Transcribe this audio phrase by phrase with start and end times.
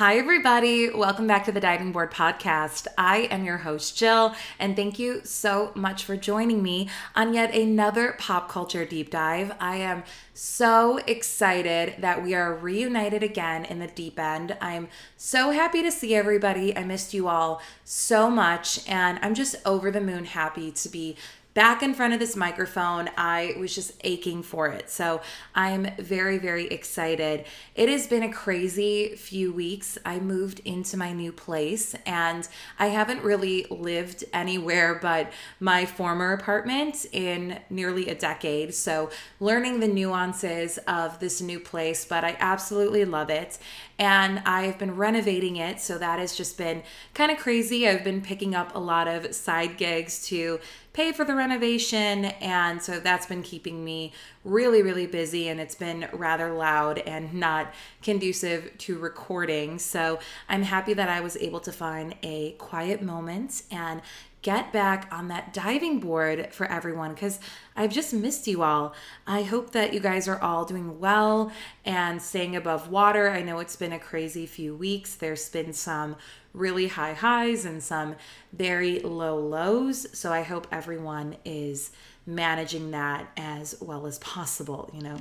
[0.00, 0.88] Hi, everybody.
[0.88, 2.86] Welcome back to the Diving Board Podcast.
[2.96, 7.54] I am your host, Jill, and thank you so much for joining me on yet
[7.54, 9.52] another pop culture deep dive.
[9.60, 14.56] I am so excited that we are reunited again in the deep end.
[14.62, 16.74] I'm so happy to see everybody.
[16.74, 21.14] I missed you all so much, and I'm just over the moon happy to be
[21.54, 23.10] back in front of this microphone.
[23.16, 24.88] I was just aching for it.
[24.88, 25.20] So
[25.54, 27.44] I'm very, very excited.
[27.74, 29.98] It has been a crazy few weeks.
[30.04, 32.46] I moved into my new place and
[32.78, 38.74] I haven't really lived anywhere but my former apartment in nearly a decade.
[38.74, 39.10] So
[39.40, 43.58] learning the nuances of this new place, but I absolutely love it.
[43.98, 45.80] And I've been renovating it.
[45.80, 46.82] So that has just been
[47.12, 47.88] kind of crazy.
[47.88, 50.60] I've been picking up a lot of side gigs to
[51.00, 52.26] pay for the renovation.
[52.26, 54.12] And so that's been keeping me
[54.44, 55.48] really, really busy.
[55.48, 59.78] And it's been rather loud and not conducive to recording.
[59.78, 64.02] So I'm happy that I was able to find a quiet moment and
[64.42, 67.38] get back on that diving board for everyone because
[67.76, 68.94] I've just missed you all.
[69.26, 71.52] I hope that you guys are all doing well
[71.84, 73.30] and staying above water.
[73.30, 75.14] I know it's been a crazy few weeks.
[75.14, 76.16] There's been some
[76.54, 78.16] really high highs and some
[78.52, 80.06] very low lows.
[80.18, 81.90] So I hope everyone is
[82.26, 85.20] managing that as well as possible, you know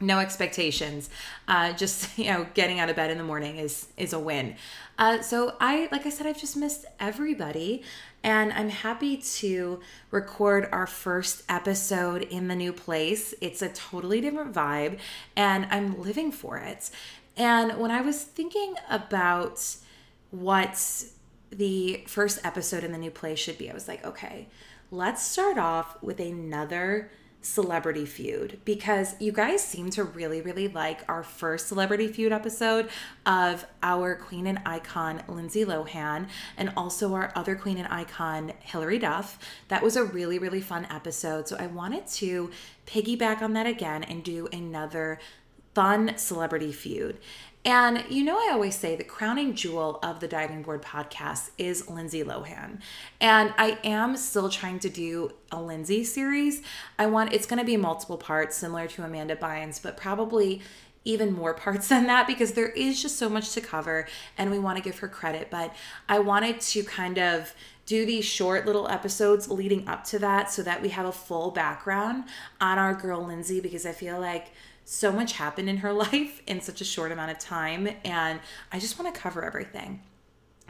[0.00, 1.08] no expectations
[1.48, 4.54] uh, just you know getting out of bed in the morning is is a win
[4.98, 7.82] uh, so i like i said i've just missed everybody
[8.24, 9.78] and i'm happy to
[10.10, 14.98] record our first episode in the new place it's a totally different vibe
[15.36, 16.90] and i'm living for it
[17.36, 19.76] and when i was thinking about
[20.32, 21.04] what
[21.58, 23.70] the first episode in the new place should be.
[23.70, 24.48] I was like, okay,
[24.90, 27.10] let's start off with another
[27.44, 32.88] celebrity feud because you guys seem to really, really like our first celebrity feud episode
[33.26, 38.98] of our queen and icon Lindsay Lohan and also our other queen and icon Hilary
[38.98, 39.38] Duff.
[39.68, 41.46] That was a really, really fun episode.
[41.46, 42.50] So I wanted to
[42.86, 45.18] piggyback on that again and do another
[45.74, 47.18] fun celebrity feud.
[47.64, 51.88] And you know, I always say the crowning jewel of the Diving Board podcast is
[51.88, 52.80] Lindsay Lohan.
[53.20, 56.60] And I am still trying to do a Lindsay series.
[56.98, 60.60] I want it's going to be multiple parts, similar to Amanda Bynes, but probably
[61.06, 64.58] even more parts than that because there is just so much to cover and we
[64.58, 65.48] want to give her credit.
[65.50, 65.74] But
[66.06, 67.54] I wanted to kind of
[67.86, 71.50] do these short little episodes leading up to that so that we have a full
[71.50, 72.24] background
[72.60, 74.52] on our girl Lindsay because I feel like
[74.84, 78.40] so much happened in her life in such a short amount of time, and
[78.72, 80.00] I just want to cover everything.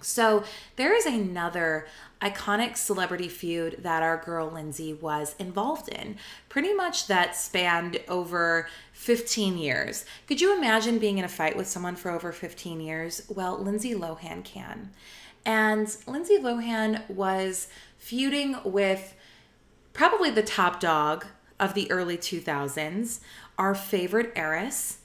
[0.00, 0.44] So,
[0.76, 1.86] there is another
[2.20, 6.16] iconic celebrity feud that our girl Lindsay was involved in,
[6.48, 10.04] pretty much that spanned over 15 years.
[10.26, 13.22] Could you imagine being in a fight with someone for over 15 years?
[13.28, 14.90] Well, Lindsay Lohan can.
[15.46, 19.14] And Lindsay Lohan was feuding with
[19.92, 21.26] probably the top dog
[21.60, 23.20] of the early 2000s,
[23.58, 24.98] our favorite heiress.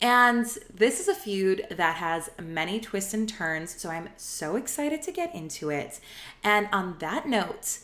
[0.00, 5.00] And this is a feud that has many twists and turns, so I'm so excited
[5.02, 6.00] to get into it.
[6.44, 7.78] And on that note,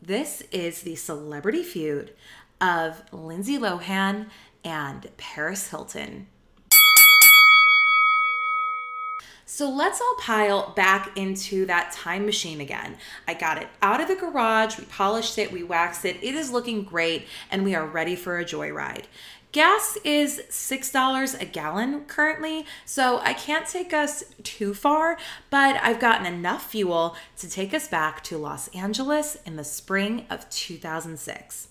[0.00, 2.14] this is the celebrity feud
[2.60, 4.28] of Lindsay Lohan
[4.64, 6.28] and Paris Hilton.
[9.44, 12.96] So let's all pile back into that time machine again.
[13.26, 16.16] I got it out of the garage, we polished it, we waxed it.
[16.22, 19.06] It is looking great, and we are ready for a joyride.
[19.50, 25.16] Gas is $6 a gallon currently, so I can't take us too far,
[25.48, 30.26] but I've gotten enough fuel to take us back to Los Angeles in the spring
[30.28, 31.68] of 2006.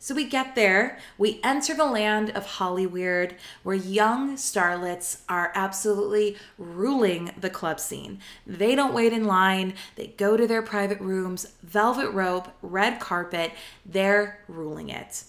[0.00, 6.36] So we get there, we enter the land of Hollyweird, where young starlets are absolutely
[6.58, 8.18] ruling the club scene.
[8.44, 13.52] They don't wait in line, they go to their private rooms, velvet rope, red carpet,
[13.86, 15.22] they're ruling it.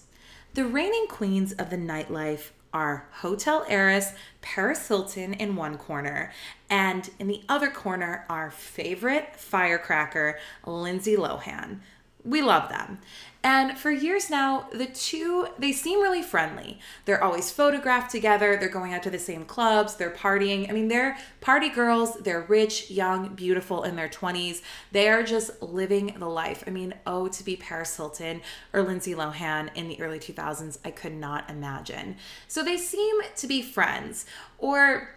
[0.56, 6.32] The reigning queens of the nightlife are hotel heiress Paris Hilton in one corner,
[6.70, 11.80] and in the other corner, our favorite firecracker, Lindsay Lohan.
[12.26, 12.98] We love them.
[13.44, 16.80] And for years now, the two, they seem really friendly.
[17.04, 18.56] They're always photographed together.
[18.56, 19.94] They're going out to the same clubs.
[19.94, 20.68] They're partying.
[20.68, 22.16] I mean, they're party girls.
[22.16, 24.62] They're rich, young, beautiful in their 20s.
[24.90, 26.64] They are just living the life.
[26.66, 28.40] I mean, oh, to be Paris Hilton
[28.72, 32.16] or Lindsay Lohan in the early 2000s, I could not imagine.
[32.48, 34.26] So they seem to be friends
[34.58, 35.16] or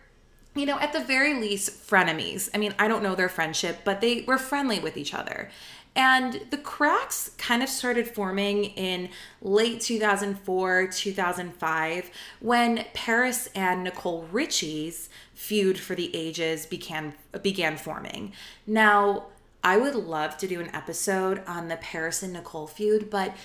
[0.56, 2.50] you know, at the very least, frenemies.
[2.54, 5.50] I mean, I don't know their friendship, but they were friendly with each other.
[6.00, 9.10] And the cracks kind of started forming in
[9.42, 18.32] late 2004, 2005, when Paris and Nicole Richie's feud for the ages began began forming.
[18.66, 19.26] Now,
[19.62, 23.36] I would love to do an episode on the Paris and Nicole feud, but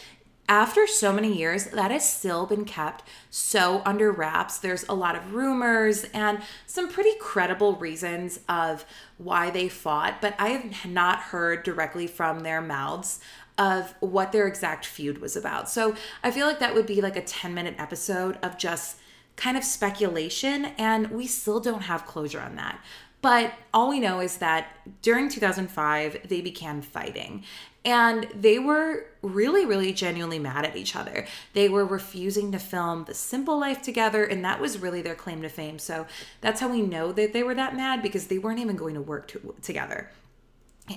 [0.48, 4.58] after so many years, that has still been kept so under wraps.
[4.58, 8.84] There's a lot of rumors and some pretty credible reasons of
[9.16, 13.20] why they fought, but I have not heard directly from their mouths
[13.56, 15.70] of what their exact feud was about.
[15.70, 18.98] So I feel like that would be like a 10 minute episode of just
[19.36, 22.80] kind of speculation, and we still don't have closure on that.
[23.22, 24.66] But all we know is that
[25.00, 27.44] during 2005, they began fighting.
[27.84, 31.26] And they were really, really genuinely mad at each other.
[31.52, 35.42] They were refusing to film The Simple Life together, and that was really their claim
[35.42, 35.78] to fame.
[35.78, 36.06] So
[36.40, 39.02] that's how we know that they were that mad because they weren't even going to
[39.02, 40.10] work to, together.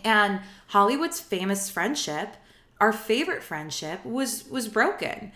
[0.04, 2.36] And Hollywood's famous friendship,
[2.80, 5.32] our favorite friendship, was was broken.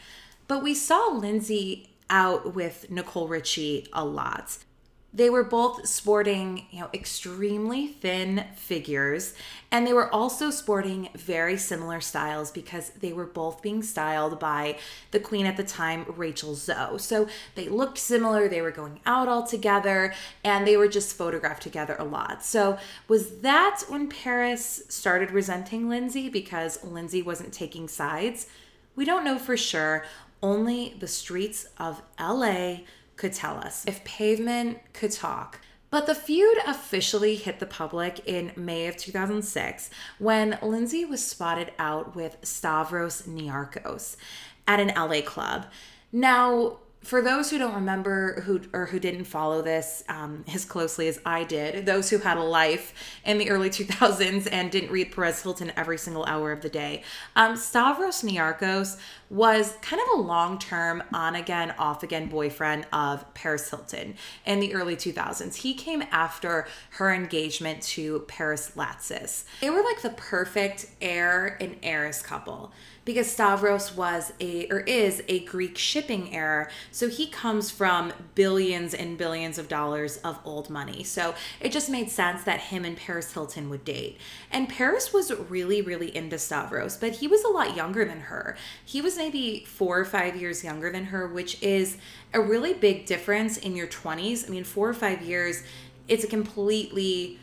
[0.48, 4.58] But we saw Lindsay out with Nicole Richie a lot.
[5.14, 9.34] They were both sporting, you know, extremely thin figures,
[9.70, 14.78] and they were also sporting very similar styles because they were both being styled by
[15.12, 16.98] the queen at the time, Rachel Zoe.
[16.98, 20.14] So they looked similar, they were going out all together,
[20.46, 22.46] and they were just photographed together a lot.
[22.46, 22.78] So
[23.10, 28.48] was that when Paris started resenting Lindsay because Lindsay wasn't taking sides?
[28.96, 30.06] We don't know for sure.
[30.42, 32.78] Only the streets of LA
[33.22, 35.60] could tell us, if pavement could talk.
[35.92, 41.72] But the feud officially hit the public in May of 2006 when Lindsay was spotted
[41.78, 44.16] out with Stavros Niarchos
[44.68, 45.68] at an LA club.
[46.12, 51.08] Now, for those who don't remember who or who didn't follow this um, as closely
[51.08, 52.94] as I did, those who had a life
[53.26, 57.04] in the early 2000s and didn't read Perez Hilton every single hour of the day,
[57.36, 59.00] um, Stavros Niarchos
[59.32, 64.16] was kind of a long term, on again, off again boyfriend of Paris Hilton
[64.46, 65.56] in the early 2000s.
[65.56, 69.46] He came after her engagement to Paris Latsis.
[69.62, 72.74] They were like the perfect heir and heiress couple
[73.12, 76.72] because Stavros was a or is a Greek shipping heir.
[76.92, 81.04] So he comes from billions and billions of dollars of old money.
[81.04, 84.18] So it just made sense that him and Paris Hilton would date.
[84.50, 88.56] And Paris was really, really into Stavros, but he was a lot younger than her.
[88.86, 91.98] He was maybe four or five years younger than her, which is
[92.34, 94.48] a really big difference in your 20s.
[94.48, 95.64] I mean, four or five years,
[96.08, 97.40] it's a completely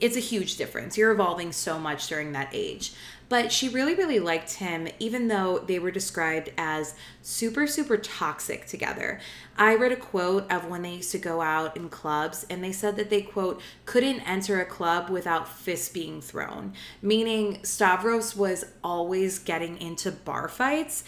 [0.00, 0.98] it's a huge difference.
[0.98, 2.92] You're evolving so much during that age.
[3.28, 8.66] But she really, really liked him, even though they were described as super, super toxic
[8.66, 9.20] together.
[9.56, 12.72] I read a quote of when they used to go out in clubs, and they
[12.72, 18.64] said that they, quote, couldn't enter a club without fists being thrown, meaning Stavros was
[18.82, 21.04] always getting into bar fights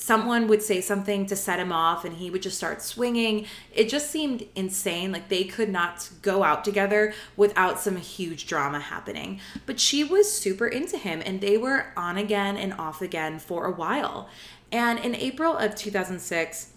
[0.00, 3.46] someone would say something to set him off and he would just start swinging.
[3.72, 5.12] It just seemed insane.
[5.12, 9.40] Like they could not go out together without some huge drama happening.
[9.66, 13.66] But she was super into him and they were on again and off again for
[13.66, 14.28] a while.
[14.72, 16.72] And in April of 2006,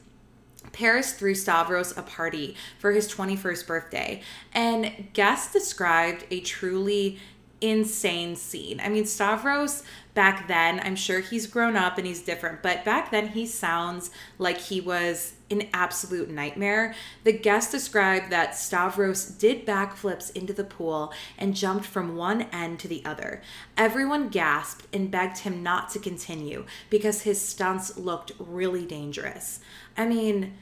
[0.72, 4.22] Paris threw Stavros a party for his 21st birthday,
[4.54, 7.20] and guests described a truly
[7.64, 8.82] insane scene.
[8.84, 9.84] I mean, Stavros
[10.14, 14.12] back then, I'm sure he's grown up and he's different, but back then he sounds
[14.38, 16.94] like he was an absolute nightmare.
[17.24, 22.80] The guest described that Stavros did backflips into the pool and jumped from one end
[22.80, 23.42] to the other.
[23.78, 29.62] Everyone gasped and begged him not to continue because his stunts looked really dangerous.
[29.98, 30.54] I mean,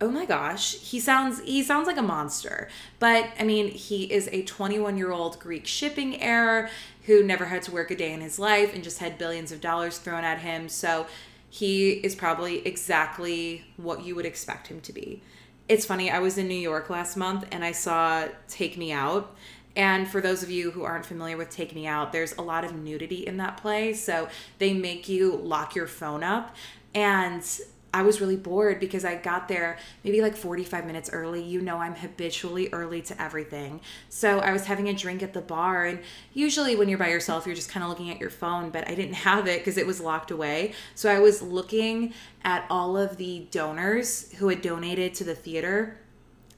[0.00, 4.28] oh my gosh he sounds he sounds like a monster but i mean he is
[4.30, 6.70] a 21 year old greek shipping heir
[7.06, 9.60] who never had to work a day in his life and just had billions of
[9.60, 11.06] dollars thrown at him so
[11.50, 15.20] he is probably exactly what you would expect him to be
[15.68, 19.34] it's funny i was in new york last month and i saw take me out
[19.78, 22.64] and for those of you who aren't familiar with Take Me Out, there's a lot
[22.64, 23.94] of nudity in that play.
[23.94, 24.28] So
[24.58, 26.56] they make you lock your phone up.
[26.96, 27.44] And
[27.98, 31.42] I was really bored because I got there maybe like 45 minutes early.
[31.42, 33.80] You know, I'm habitually early to everything.
[34.08, 35.98] So I was having a drink at the bar, and
[36.32, 38.94] usually when you're by yourself, you're just kind of looking at your phone, but I
[38.94, 40.74] didn't have it because it was locked away.
[40.94, 42.14] So I was looking
[42.44, 45.98] at all of the donors who had donated to the theater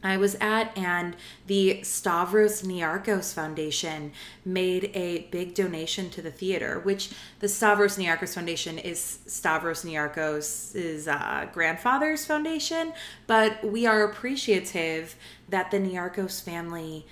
[0.03, 1.17] I was at, and
[1.47, 4.13] the Stavros Niarchos Foundation
[4.45, 11.07] made a big donation to the theater, which the Stavros Niarchos Foundation is Stavros Niarchos'
[11.07, 12.93] uh, grandfather's foundation,
[13.27, 15.17] but we are appreciative
[15.49, 17.07] that the Niarchos family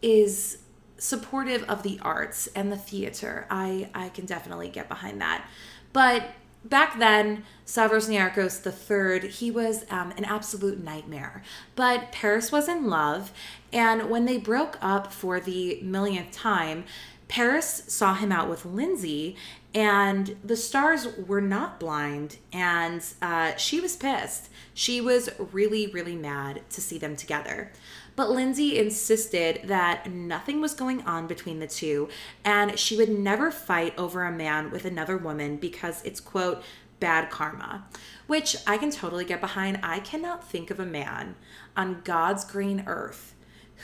[0.00, 0.58] is
[0.96, 3.46] supportive of the arts and the theater.
[3.50, 5.46] I I can definitely get behind that.
[5.92, 6.30] But
[6.64, 11.42] back then, Stavros Niarchos III, he was um, an absolute nightmare.
[11.76, 13.32] But Paris was in love,
[13.72, 16.84] and when they broke up for the millionth time,
[17.28, 19.36] Paris saw him out with Lindsay,
[19.72, 24.50] and the stars were not blind, and uh, she was pissed.
[24.74, 27.70] She was really, really mad to see them together.
[28.20, 32.10] But Lindsay insisted that nothing was going on between the two,
[32.44, 36.62] and she would never fight over a man with another woman because it's, quote,
[36.98, 37.86] bad karma,
[38.26, 39.80] which I can totally get behind.
[39.82, 41.34] I cannot think of a man
[41.74, 43.34] on God's green earth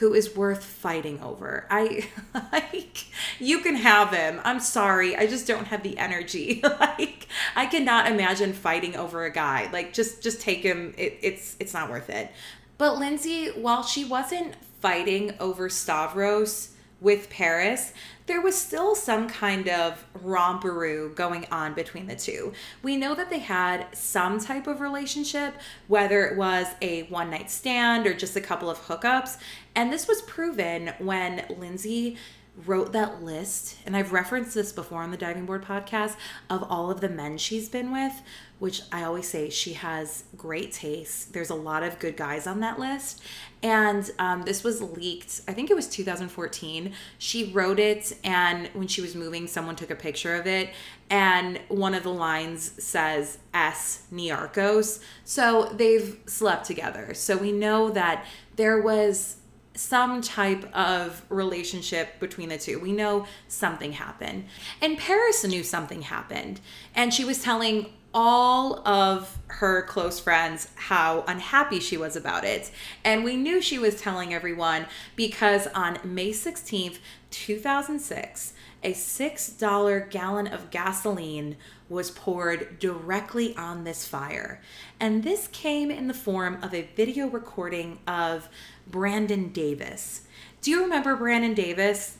[0.00, 1.66] who is worth fighting over.
[1.70, 2.10] I
[2.52, 3.06] like
[3.38, 4.42] you can have him.
[4.44, 5.16] I'm sorry.
[5.16, 6.60] I just don't have the energy.
[6.80, 9.70] like I cannot imagine fighting over a guy.
[9.72, 10.92] Like just just take him.
[10.98, 12.30] It, it's it's not worth it.
[12.78, 17.92] But Lindsay, while she wasn't fighting over Stavros with Paris,
[18.26, 22.52] there was still some kind of romperoo going on between the two.
[22.82, 25.54] We know that they had some type of relationship,
[25.86, 29.38] whether it was a one night stand or just a couple of hookups.
[29.74, 32.16] And this was proven when Lindsay
[32.64, 36.16] wrote that list, and I've referenced this before on the Diving Board podcast,
[36.48, 38.22] of all of the men she's been with,
[38.58, 41.34] which I always say she has great taste.
[41.34, 43.20] There's a lot of good guys on that list.
[43.62, 46.92] And um, this was leaked, I think it was 2014.
[47.18, 50.70] She wrote it, and when she was moving, someone took a picture of it.
[51.10, 55.00] And one of the lines says S Niarchos.
[55.24, 57.12] So they've slept together.
[57.12, 58.24] So we know that
[58.56, 59.36] there was
[59.76, 62.80] some type of relationship between the two.
[62.80, 64.46] We know something happened.
[64.80, 66.60] And Paris knew something happened.
[66.94, 72.70] And she was telling all of her close friends how unhappy she was about it.
[73.04, 76.98] And we knew she was telling everyone because on May 16th,
[77.30, 81.56] 2006, a $6 gallon of gasoline
[81.88, 84.62] was poured directly on this fire.
[84.98, 88.48] And this came in the form of a video recording of
[88.86, 90.22] Brandon Davis.
[90.62, 92.18] Do you remember Brandon Davis?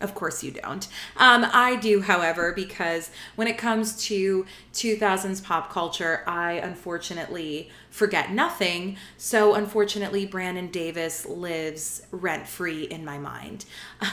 [0.00, 0.86] Of course you don't.
[1.16, 8.30] Um, I do, however, because when it comes to 2000s pop culture, I unfortunately forget
[8.30, 8.96] nothing.
[9.16, 13.64] So, unfortunately, Brandon Davis lives rent free in my mind.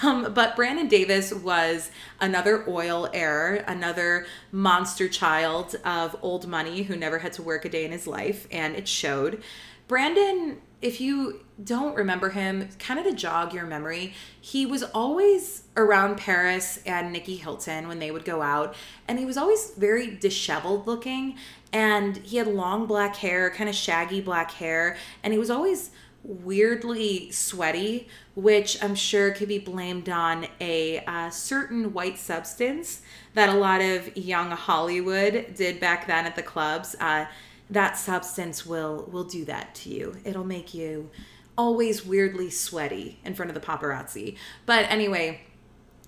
[0.01, 6.95] Um, but Brandon Davis was another oil heir, another monster child of old money who
[6.95, 9.43] never had to work a day in his life, and it showed.
[9.87, 15.63] Brandon if you don't remember him, kind of to jog your memory, he was always
[15.77, 18.75] around Paris and Nicky Hilton when they would go out,
[19.07, 21.37] and he was always very disheveled looking,
[21.71, 25.91] and he had long black hair, kind of shaggy black hair, and he was always
[26.23, 33.01] weirdly sweaty, which I'm sure could be blamed on a uh, certain white substance
[33.33, 36.95] that a lot of young Hollywood did back then at the clubs.
[36.99, 37.25] Uh,
[37.69, 40.17] that substance will will do that to you.
[40.23, 41.09] It'll make you
[41.57, 44.37] always weirdly sweaty in front of the paparazzi.
[44.65, 45.41] But anyway,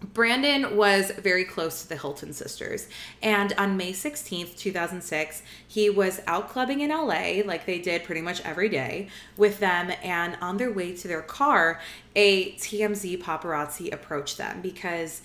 [0.02, 2.88] Brandon was very close to the Hilton sisters.
[3.24, 8.22] And on May 16th, 2006, he was out clubbing in LA, like they did pretty
[8.22, 9.92] much every day, with them.
[10.04, 11.82] And on their way to their car,
[12.16, 15.22] a TMZ paparazzi approached them because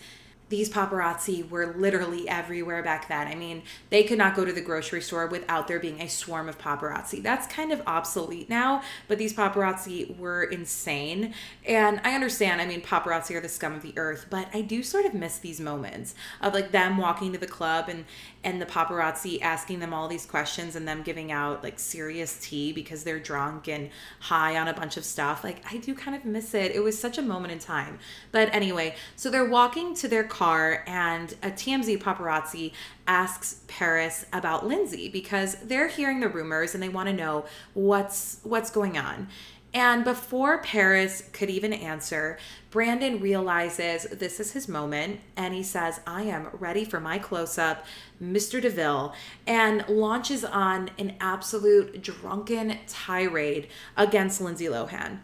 [0.52, 3.26] these paparazzi were literally everywhere back then.
[3.26, 6.46] I mean, they could not go to the grocery store without there being a swarm
[6.46, 7.22] of paparazzi.
[7.22, 11.32] That's kind of obsolete now, but these paparazzi were insane.
[11.66, 14.82] And I understand, I mean, paparazzi are the scum of the earth, but I do
[14.82, 18.04] sort of miss these moments of like them walking to the club and
[18.44, 22.72] and the paparazzi asking them all these questions and them giving out like serious tea
[22.72, 25.44] because they're drunk and high on a bunch of stuff.
[25.44, 26.72] Like I do kind of miss it.
[26.72, 27.98] It was such a moment in time.
[28.32, 32.72] But anyway, so they're walking to their car and a TMZ paparazzi
[33.06, 37.44] asks Paris about Lindsay because they're hearing the rumors and they want to know
[37.74, 39.28] what's what's going on.
[39.74, 42.38] And before Paris could even answer,
[42.70, 47.56] Brandon realizes this is his moment and he says, I am ready for my close
[47.56, 47.86] up,
[48.22, 48.62] Mr.
[48.62, 49.14] DeMille,
[49.46, 55.20] and launches on an absolute drunken tirade against Lindsay Lohan.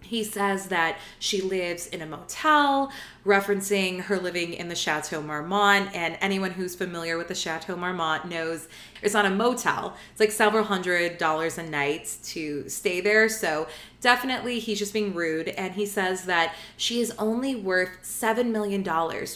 [0.00, 2.90] He says that she lives in a motel,
[3.24, 5.94] referencing her living in the Chateau Marmont.
[5.94, 8.68] And anyone who's familiar with the Chateau Marmont knows
[9.02, 9.96] it's not a motel.
[10.12, 13.28] It's like several hundred dollars a night to stay there.
[13.28, 13.66] So
[14.00, 15.48] definitely he's just being rude.
[15.48, 18.84] And he says that she is only worth $7 million,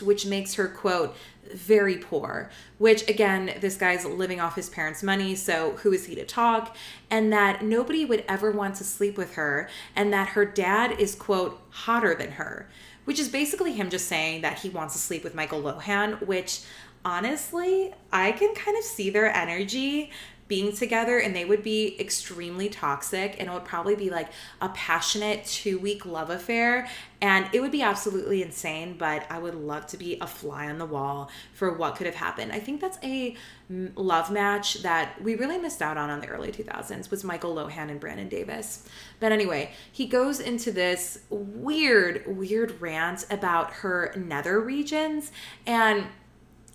[0.02, 1.16] which makes her, quote,
[1.54, 6.14] very poor, which again, this guy's living off his parents' money, so who is he
[6.14, 6.76] to talk?
[7.10, 11.14] And that nobody would ever want to sleep with her, and that her dad is,
[11.14, 12.68] quote, hotter than her,
[13.08, 16.60] which is basically him just saying that he wants to sleep with Michael Lohan, which
[17.06, 20.10] honestly, I can kind of see their energy
[20.48, 24.28] being together and they would be extremely toxic and it would probably be like
[24.60, 26.88] a passionate two week love affair
[27.20, 30.78] and it would be absolutely insane but i would love to be a fly on
[30.78, 32.52] the wall for what could have happened.
[32.52, 33.36] I think that's a
[33.68, 37.90] love match that we really missed out on in the early 2000s was michael lohan
[37.90, 38.88] and brandon davis.
[39.20, 45.30] But anyway he goes into this weird weird rant about her nether regions
[45.66, 46.06] and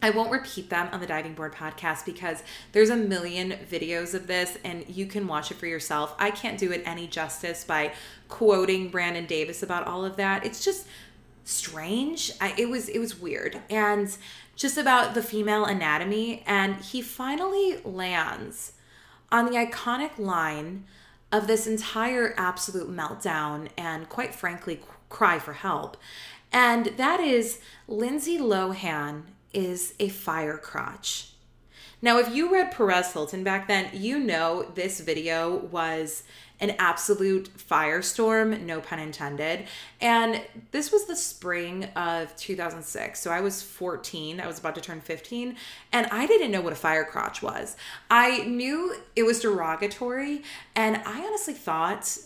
[0.03, 2.43] I won't repeat them on the Diving Board podcast because
[2.73, 6.13] there's a million videos of this and you can watch it for yourself.
[6.19, 7.93] I can't do it any justice by
[8.27, 10.45] quoting Brandon Davis about all of that.
[10.45, 10.87] It's just
[11.45, 12.33] strange.
[12.41, 14.15] I, it was it was weird and
[14.57, 18.73] just about the female anatomy and he finally lands
[19.31, 20.83] on the iconic line
[21.31, 25.95] of this entire absolute meltdown and quite frankly cry for help.
[26.51, 31.29] And that is Lindsay Lohan is a fire crotch.
[32.01, 36.23] Now, if you read Perez Hilton back then, you know this video was
[36.59, 39.67] an absolute firestorm, no pun intended.
[40.01, 40.41] And
[40.71, 43.19] this was the spring of 2006.
[43.19, 45.55] So I was 14, I was about to turn 15,
[45.91, 47.75] and I didn't know what a fire crotch was.
[48.09, 50.43] I knew it was derogatory,
[50.75, 52.17] and I honestly thought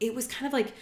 [0.00, 0.72] it was kind of like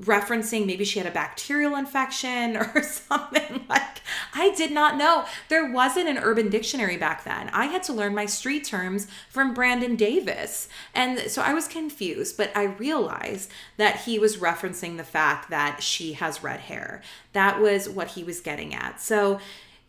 [0.00, 4.00] referencing maybe she had a bacterial infection or something like
[4.34, 5.24] I did not know.
[5.48, 7.50] There wasn't an urban dictionary back then.
[7.52, 10.68] I had to learn my street terms from Brandon Davis.
[10.94, 15.82] And so I was confused, but I realized that he was referencing the fact that
[15.82, 17.02] she has red hair.
[17.32, 19.00] That was what he was getting at.
[19.00, 19.40] So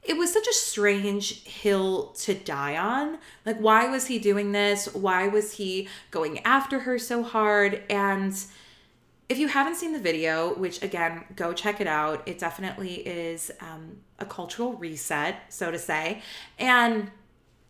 [0.02, 3.18] it was such a strange hill to die on.
[3.46, 4.94] Like, why was he doing this?
[4.94, 7.84] Why was he going after her so hard?
[7.90, 8.34] And
[9.30, 13.52] if you haven't seen the video, which again, go check it out, it definitely is
[13.62, 16.24] um, a cultural reset, so to say.
[16.58, 17.12] And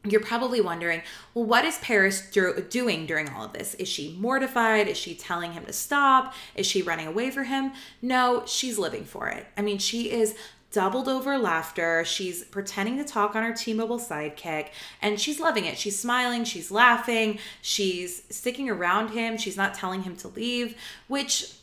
[0.05, 1.01] you're probably wondering,
[1.33, 3.73] well, what is Paris do- doing during all of this?
[3.75, 4.87] Is she mortified?
[4.87, 6.33] Is she telling him to stop?
[6.55, 7.73] Is she running away from him?
[8.01, 9.45] No, she's living for it.
[9.57, 10.35] I mean, she is
[10.71, 12.03] doubled over laughter.
[12.05, 14.69] She's pretending to talk on her T Mobile sidekick
[15.01, 15.77] and she's loving it.
[15.77, 20.75] She's smiling, she's laughing, she's sticking around him, she's not telling him to leave,
[21.07, 21.55] which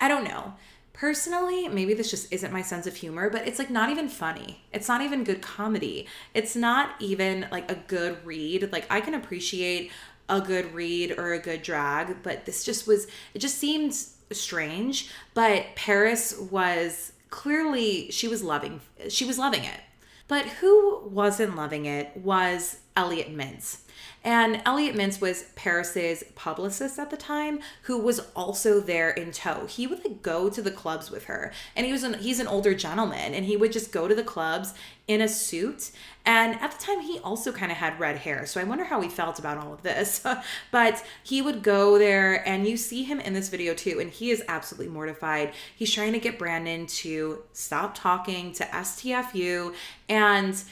[0.00, 0.54] I don't know.
[0.92, 4.62] Personally, maybe this just isn't my sense of humor, but it's like not even funny.
[4.70, 6.06] It's not even good comedy.
[6.34, 8.70] It's not even like a good read.
[8.70, 9.90] Like I can appreciate
[10.28, 13.94] a good read or a good drag, but this just was, it just seemed
[14.30, 15.10] strange.
[15.32, 19.80] But Paris was clearly she was loving she was loving it.
[20.28, 23.78] But who wasn't loving it was Elliot Mintz.
[24.22, 29.66] And Elliot Mintz was Paris's publicist at the time, who was also there in tow.
[29.66, 32.46] He would like go to the clubs with her, and he was an, he's an
[32.46, 34.74] older gentleman, and he would just go to the clubs
[35.08, 35.90] in a suit.
[36.26, 39.00] And at the time, he also kind of had red hair, so I wonder how
[39.00, 40.22] he felt about all of this.
[40.70, 44.30] but he would go there, and you see him in this video too, and he
[44.30, 45.54] is absolutely mortified.
[45.74, 49.74] He's trying to get Brandon to stop talking to STFU,
[50.10, 50.62] and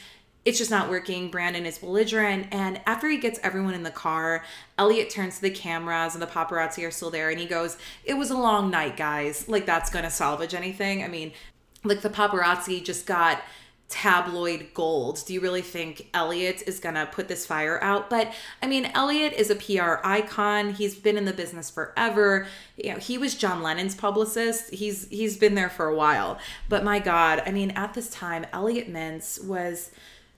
[0.49, 1.29] it's just not working.
[1.29, 2.47] Brandon is belligerent.
[2.51, 4.43] And after he gets everyone in the car,
[4.79, 8.15] Elliot turns to the cameras and the paparazzi are still there and he goes, It
[8.15, 9.47] was a long night, guys.
[9.47, 11.03] Like, that's going to salvage anything.
[11.03, 11.33] I mean,
[11.83, 13.43] like, the paparazzi just got
[13.89, 15.23] tabloid gold.
[15.25, 18.09] Do you really think Elliot is going to put this fire out?
[18.09, 18.33] But
[18.63, 20.73] I mean, Elliot is a PR icon.
[20.73, 22.47] He's been in the business forever.
[22.75, 24.73] You know, he was John Lennon's publicist.
[24.73, 26.39] He's he's been there for a while.
[26.69, 29.91] But my god, I mean, at this time, Elliot Mintz was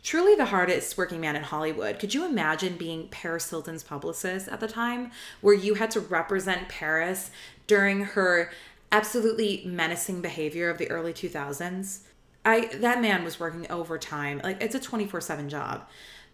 [0.03, 1.99] truly the hardest working man in Hollywood.
[1.99, 5.11] Could you imagine being Paris Hilton's publicist at the time,
[5.41, 7.31] where you had to represent Paris
[7.67, 8.51] during her
[8.91, 11.99] absolutely menacing behavior of the early 2000s?
[12.43, 14.41] I that man was working overtime.
[14.43, 15.87] Like it's a 24/7 job.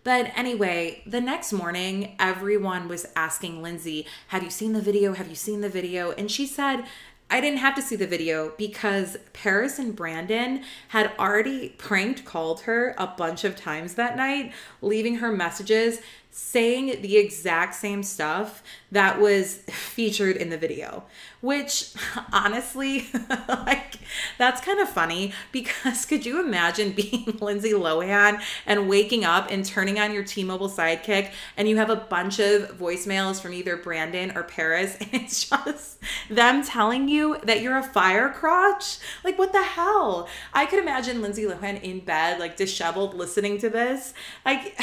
[0.03, 5.13] But anyway, the next morning, everyone was asking Lindsay, Have you seen the video?
[5.13, 6.11] Have you seen the video?
[6.11, 6.85] And she said,
[7.29, 12.61] I didn't have to see the video because Paris and Brandon had already pranked called
[12.61, 18.61] her a bunch of times that night, leaving her messages saying the exact same stuff
[18.91, 21.03] that was featured in the video
[21.41, 21.93] which
[22.33, 23.07] honestly
[23.47, 23.95] like
[24.37, 29.65] that's kind of funny because could you imagine being Lindsay Lohan and waking up and
[29.65, 34.35] turning on your T-Mobile sidekick and you have a bunch of voicemails from either Brandon
[34.35, 38.97] or Paris and it's just them telling you that you're a fire crotch?
[39.23, 40.27] Like what the hell?
[40.53, 44.13] I could imagine Lindsay Lohan in bed like disheveled listening to this.
[44.45, 44.77] Like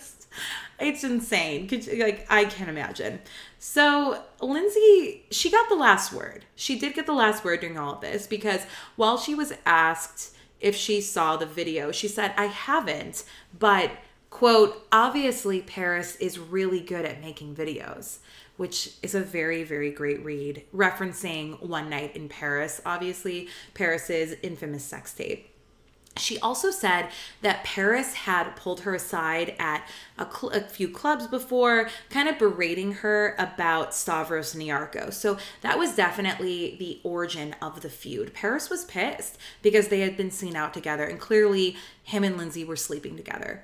[0.00, 0.09] just
[0.78, 1.68] it's insane.
[1.98, 3.20] Like I can't imagine.
[3.58, 6.44] So Lindsay, she got the last word.
[6.54, 8.62] She did get the last word during all of this because
[8.96, 13.24] while she was asked if she saw the video, she said, "I haven't,"
[13.58, 13.90] but
[14.30, 18.18] quote, obviously Paris is really good at making videos
[18.60, 24.84] which is a very, very great read, referencing One Night in Paris, obviously, Paris's infamous
[24.84, 25.49] sex tape.
[26.16, 27.08] She also said
[27.40, 29.86] that Paris had pulled her aside at
[30.18, 35.14] a, cl- a, few clubs before, kind of berating her about Stavros Niarchos.
[35.14, 38.34] So that was definitely the origin of the feud.
[38.34, 42.64] Paris was pissed because they had been seen out together, and clearly him and Lindsay
[42.64, 43.62] were sleeping together.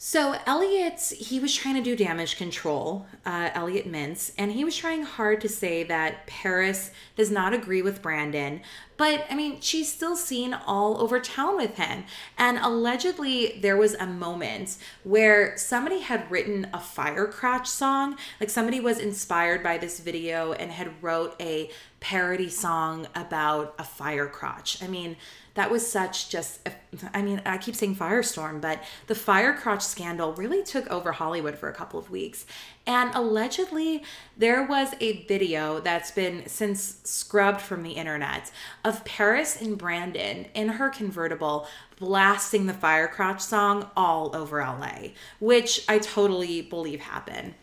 [0.00, 4.76] So Elliot, he was trying to do damage control, uh, Elliot Mintz, and he was
[4.76, 8.60] trying hard to say that Paris does not agree with Brandon,
[8.96, 12.04] but I mean, she's still seen all over town with him.
[12.36, 18.50] And allegedly, there was a moment where somebody had written a fire crotch song, like
[18.50, 24.28] somebody was inspired by this video and had wrote a parody song about a fire
[24.28, 24.80] crotch.
[24.80, 25.16] I mean,
[25.58, 26.68] that was such just
[27.12, 31.58] i mean i keep saying firestorm but the fire crotch scandal really took over hollywood
[31.58, 32.46] for a couple of weeks.
[32.86, 34.02] And allegedly
[34.36, 38.50] there was a video that's been since scrubbed from the internet
[38.84, 41.66] of paris and brandon in her convertible
[41.98, 45.08] blasting the fire crotch song all over la
[45.40, 47.54] which i totally believe happened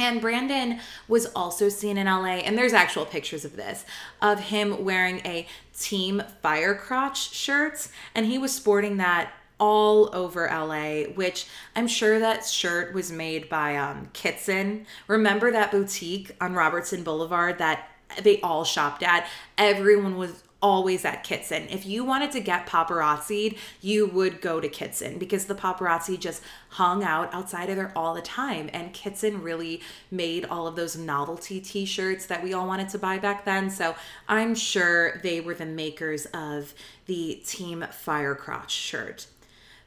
[0.00, 3.84] and Brandon was also seen in LA, and there's actual pictures of this
[4.22, 5.46] of him wearing a
[5.78, 12.18] Team Fire Crotch shirt, and he was sporting that all over LA, which I'm sure
[12.18, 14.86] that shirt was made by um, Kitson.
[15.06, 17.88] Remember that boutique on Robertson Boulevard that
[18.22, 19.28] they all shopped at?
[19.58, 21.66] Everyone was always at Kitson.
[21.70, 26.42] If you wanted to get paparazzi, you would go to Kitson because the paparazzi just
[26.70, 28.68] hung out outside of there all the time.
[28.72, 32.98] And Kitson really made all of those novelty t shirts that we all wanted to
[32.98, 33.70] buy back then.
[33.70, 33.94] So
[34.28, 36.74] I'm sure they were the makers of
[37.06, 39.26] the Team Firecrotch shirt.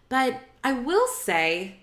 [0.09, 1.77] But I will say,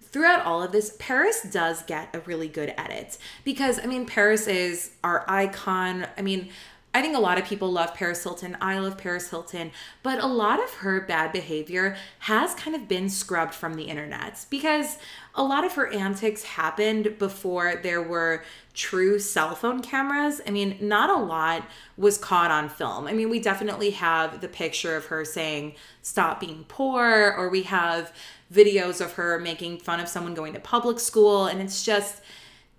[0.00, 4.46] throughout all of this, Paris does get a really good edit because I mean, Paris
[4.46, 6.06] is our icon.
[6.16, 6.50] I mean,
[6.94, 8.56] I think a lot of people love Paris Hilton.
[8.60, 9.70] I love Paris Hilton,
[10.02, 14.44] but a lot of her bad behavior has kind of been scrubbed from the internet
[14.50, 14.98] because
[15.34, 20.42] a lot of her antics happened before there were true cell phone cameras.
[20.46, 21.64] I mean, not a lot
[21.96, 23.06] was caught on film.
[23.06, 27.62] I mean, we definitely have the picture of her saying, stop being poor, or we
[27.62, 28.12] have
[28.52, 32.20] videos of her making fun of someone going to public school, and it's just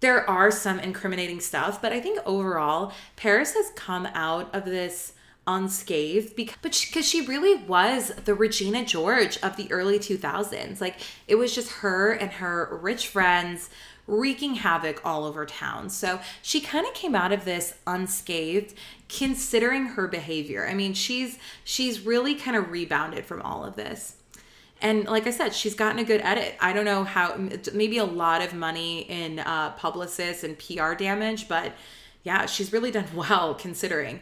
[0.03, 5.13] there are some incriminating stuff, but I think overall, Paris has come out of this
[5.47, 10.79] unscathed because but because she, she, really was the Regina George of the early 2000s
[10.79, 10.95] like
[11.27, 13.69] it was just her and her rich friends
[14.07, 15.89] wreaking havoc all over town.
[15.89, 18.73] So she kind of came out of this unscathed
[19.09, 20.67] considering her behavior.
[20.67, 24.15] I mean she's she's really kind of rebounded from all of this
[24.83, 26.55] and like I said, she's gotten a good edit.
[26.59, 27.37] I don't know how,
[27.73, 31.71] maybe a lot of money in uh, publicists and PR damage, but
[32.23, 34.19] yeah, she's really done well considering.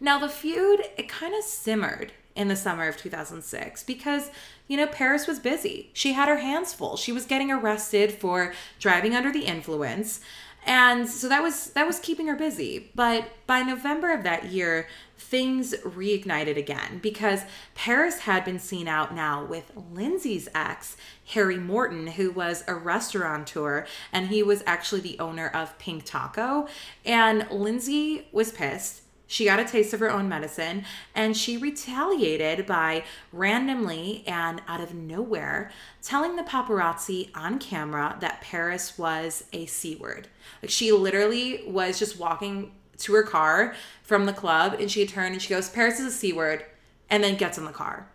[0.00, 4.30] Now, the feud, it kind of simmered in the summer of 2006 because,
[4.66, 5.90] you know, Paris was busy.
[5.92, 6.96] She had her hands full.
[6.96, 10.20] She was getting arrested for driving under the influence.
[10.66, 12.90] And so that was that was keeping her busy.
[12.94, 17.42] But by November of that year, things reignited again because
[17.74, 20.96] Paris had been seen out now with Lindsay's ex,
[21.34, 26.66] Harry Morton, who was a restaurateur and he was actually the owner of Pink Taco.
[27.04, 29.02] And Lindsay was pissed.
[29.30, 34.80] She got a taste of her own medicine and she retaliated by randomly and out
[34.80, 35.70] of nowhere
[36.02, 40.26] telling the paparazzi on camera that Paris was a C word.
[40.60, 45.34] Like she literally was just walking to her car from the club and she turned
[45.34, 46.64] and she goes, Paris is a C word,
[47.08, 48.09] and then gets in the car.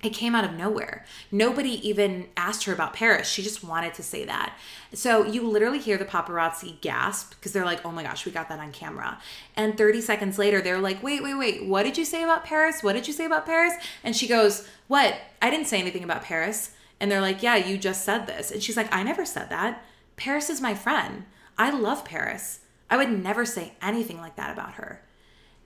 [0.00, 1.04] It came out of nowhere.
[1.32, 3.28] Nobody even asked her about Paris.
[3.28, 4.56] She just wanted to say that.
[4.94, 8.48] So you literally hear the paparazzi gasp because they're like, oh my gosh, we got
[8.48, 9.18] that on camera.
[9.56, 12.80] And 30 seconds later, they're like, wait, wait, wait, what did you say about Paris?
[12.80, 13.74] What did you say about Paris?
[14.04, 15.16] And she goes, what?
[15.42, 16.70] I didn't say anything about Paris.
[17.00, 18.52] And they're like, yeah, you just said this.
[18.52, 19.84] And she's like, I never said that.
[20.16, 21.24] Paris is my friend.
[21.56, 22.60] I love Paris.
[22.88, 25.02] I would never say anything like that about her.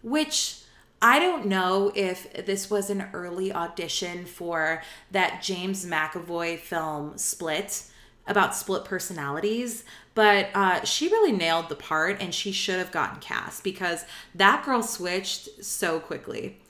[0.02, 0.61] Which
[1.04, 7.84] I don't know if this was an early audition for that James McAvoy film Split
[8.28, 9.84] about split personalities,
[10.14, 14.64] but uh, she really nailed the part and she should have gotten cast because that
[14.64, 16.60] girl switched so quickly.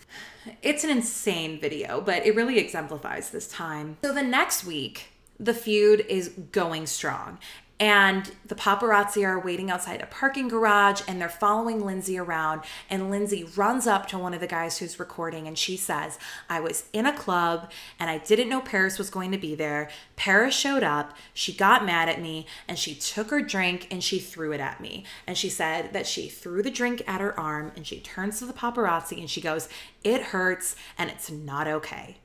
[0.63, 3.99] It's an insane video, but it really exemplifies this time.
[4.03, 7.39] So the next week, the feud is going strong.
[7.83, 12.61] And the paparazzi are waiting outside a parking garage and they're following Lindsay around.
[12.89, 16.17] And Lindsay runs up to one of the guys who's recording and she says,
[16.49, 19.91] I was in a club and I didn't know Paris was going to be there.
[20.15, 24.21] Paris showed up, she got mad at me, and she took her drink and she
[24.21, 25.05] threw it at me.
[25.27, 28.47] And she said that she threw the drink at her arm and she turns to
[28.47, 29.69] the paparazzi and she goes,
[30.05, 32.19] It hurts and it's not okay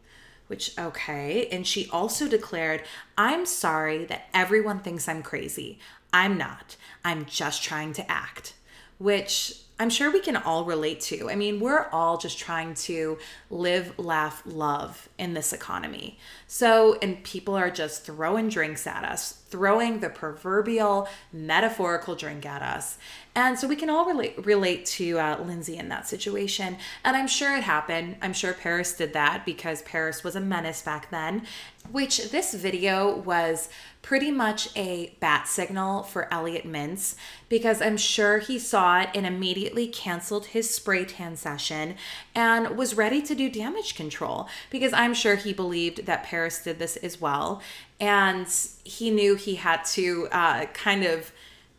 [0.48, 1.48] which, okay.
[1.48, 2.84] And she also declared,
[3.18, 5.80] I'm sorry that everyone thinks I'm crazy.
[6.12, 6.76] I'm not.
[7.04, 8.54] I'm just trying to act,
[8.98, 11.30] which I'm sure we can all relate to.
[11.30, 13.20] I mean, we're all just trying to
[13.52, 16.18] live, laugh, love in this economy.
[16.48, 22.64] So, and people are just throwing drinks at us, throwing the proverbial metaphorical drink at
[22.64, 22.98] us.
[23.38, 26.76] And so we can all relate relate to uh, Lindsay in that situation.
[27.06, 28.16] And I'm sure it happened.
[28.20, 31.46] I'm sure Paris did that because Paris was a menace back then,
[31.92, 33.70] which this video was
[34.02, 37.14] pretty much a bat signal for Elliot Mintz
[37.48, 41.96] because I'm sure he saw it and immediately canceled his spray tan session
[42.34, 46.80] and was ready to do damage control because I'm sure he believed that Paris did
[46.80, 47.62] this as well.
[48.00, 48.48] And
[48.84, 51.32] he knew he had to uh, kind of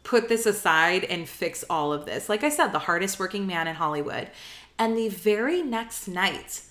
[0.03, 2.29] put this aside and fix all of this.
[2.29, 4.31] Like I said, the hardest working man in Hollywood.
[4.79, 6.63] And the very next night,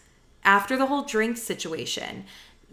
[0.44, 2.26] after the whole drink situation,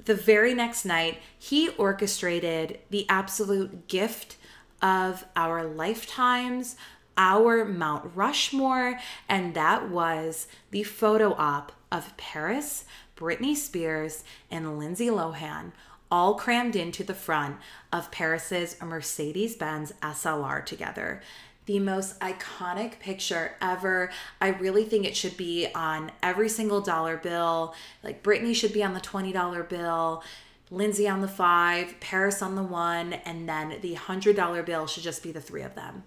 [0.05, 4.37] the very next night, he orchestrated the absolute gift
[4.81, 6.77] of our lifetimes,
[7.17, 12.85] our Mount Rushmore, and that was the photo op of Paris,
[13.17, 15.73] Britney Spears, and Lindsay Lohan
[16.15, 17.57] all crammed into the front
[17.93, 21.21] of Paris's Mercedes Benz SLR together.
[21.67, 24.13] The most iconic picture ever.
[24.41, 27.75] I really think it should be on every single dollar bill.
[28.05, 30.23] Like Britney should be on the $20 bill.
[30.71, 35.21] Lindsay on the five, Paris on the one, and then the $100 bill should just
[35.21, 36.05] be the three of them.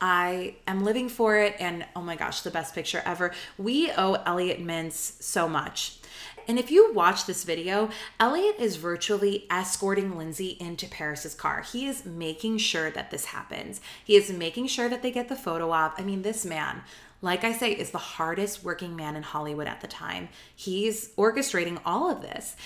[0.00, 3.32] I am living for it, and oh my gosh, the best picture ever.
[3.58, 6.00] We owe Elliot Mintz so much.
[6.48, 11.62] And if you watch this video, Elliot is virtually escorting Lindsay into Paris's car.
[11.62, 13.80] He is making sure that this happens.
[14.04, 15.98] He is making sure that they get the photo op.
[15.98, 16.82] I mean, this man,
[17.20, 20.28] like I say, is the hardest working man in Hollywood at the time.
[20.54, 22.56] He's orchestrating all of this.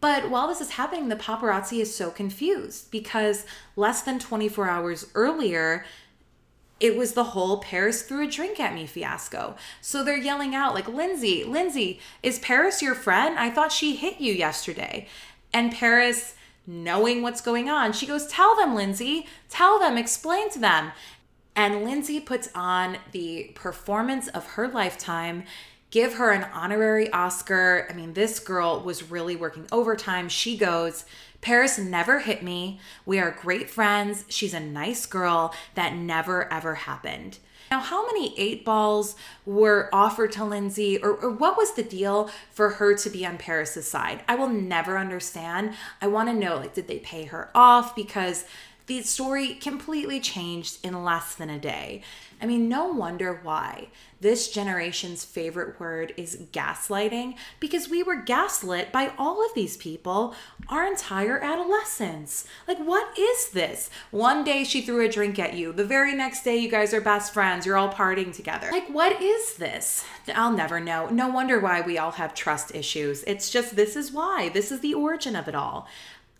[0.00, 3.44] But while this is happening, the paparazzi is so confused because
[3.76, 5.84] less than 24 hours earlier,
[6.80, 9.54] it was the whole Paris threw a drink at me fiasco.
[9.82, 13.38] So they're yelling out, like, Lindsay, Lindsay, is Paris your friend?
[13.38, 15.06] I thought she hit you yesterday.
[15.52, 16.34] And Paris,
[16.66, 20.92] knowing what's going on, she goes, Tell them, Lindsay, tell them, explain to them.
[21.54, 25.44] And Lindsay puts on the performance of her lifetime
[25.90, 27.86] give her an honorary Oscar.
[27.90, 30.28] I mean, this girl was really working overtime.
[30.28, 31.04] She goes,
[31.40, 32.80] Paris never hit me.
[33.06, 34.24] We are great friends.
[34.28, 35.54] She's a nice girl.
[35.74, 37.38] That never, ever happened.
[37.70, 39.14] Now, how many eight balls
[39.46, 43.38] were offered to Lindsay, or, or, what was the deal for her to be on
[43.38, 44.24] Paris's side?
[44.26, 45.74] I will never understand.
[46.02, 47.94] I want to know, like, did they pay her off?
[47.94, 48.44] Because
[48.90, 52.02] the story completely changed in less than a day.
[52.42, 53.86] I mean, no wonder why
[54.20, 60.34] this generation's favorite word is gaslighting because we were gaslit by all of these people
[60.68, 62.48] our entire adolescence.
[62.66, 63.90] Like, what is this?
[64.10, 67.00] One day she threw a drink at you, the very next day you guys are
[67.00, 68.70] best friends, you're all partying together.
[68.72, 70.04] Like, what is this?
[70.34, 71.08] I'll never know.
[71.10, 73.22] No wonder why we all have trust issues.
[73.22, 74.48] It's just this is why.
[74.48, 75.86] This is the origin of it all.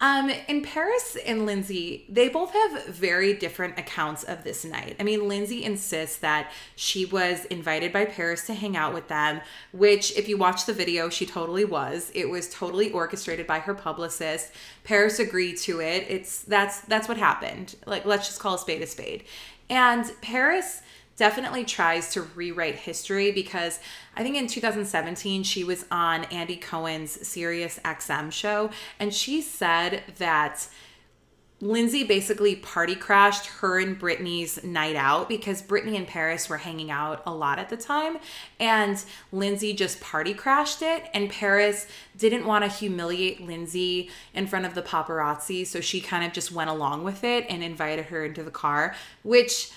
[0.02, 4.96] Um, in Paris and Lindsay, they both have very different accounts of this night.
[4.98, 9.42] I mean, Lindsay insists that she was invited by Paris to hang out with them,
[9.72, 12.10] which, if you watch the video, she totally was.
[12.14, 14.52] It was totally orchestrated by her publicist.
[14.84, 16.06] Paris agreed to it.
[16.08, 17.76] It's that's that's what happened.
[17.84, 19.24] Like, let's just call a spade a spade.
[19.68, 20.80] And Paris
[21.20, 23.78] definitely tries to rewrite history because
[24.16, 30.02] I think in 2017 she was on Andy Cohen's Sirius XM show and she said
[30.16, 30.66] that
[31.60, 36.90] Lindsay basically party crashed her and Britney's night out because Britney and Paris were hanging
[36.90, 38.16] out a lot at the time.
[38.58, 41.04] And Lindsay just party crashed it.
[41.12, 45.66] And Paris didn't want to humiliate Lindsay in front of the paparazzi.
[45.66, 48.94] So she kind of just went along with it and invited her into the car,
[49.22, 49.70] which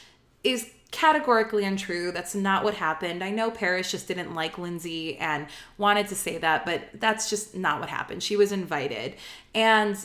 [0.45, 2.11] is categorically untrue.
[2.11, 3.23] That's not what happened.
[3.23, 7.57] I know Paris just didn't like Lindsay and wanted to say that, but that's just
[7.57, 8.23] not what happened.
[8.23, 9.15] She was invited.
[9.55, 9.97] And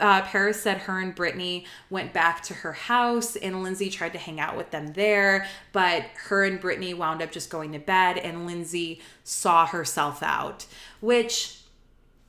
[0.00, 4.18] uh, Paris said her and Britney went back to her house and Lindsay tried to
[4.18, 8.18] hang out with them there, but her and Britney wound up just going to bed
[8.18, 10.66] and Lindsay saw herself out,
[11.00, 11.62] which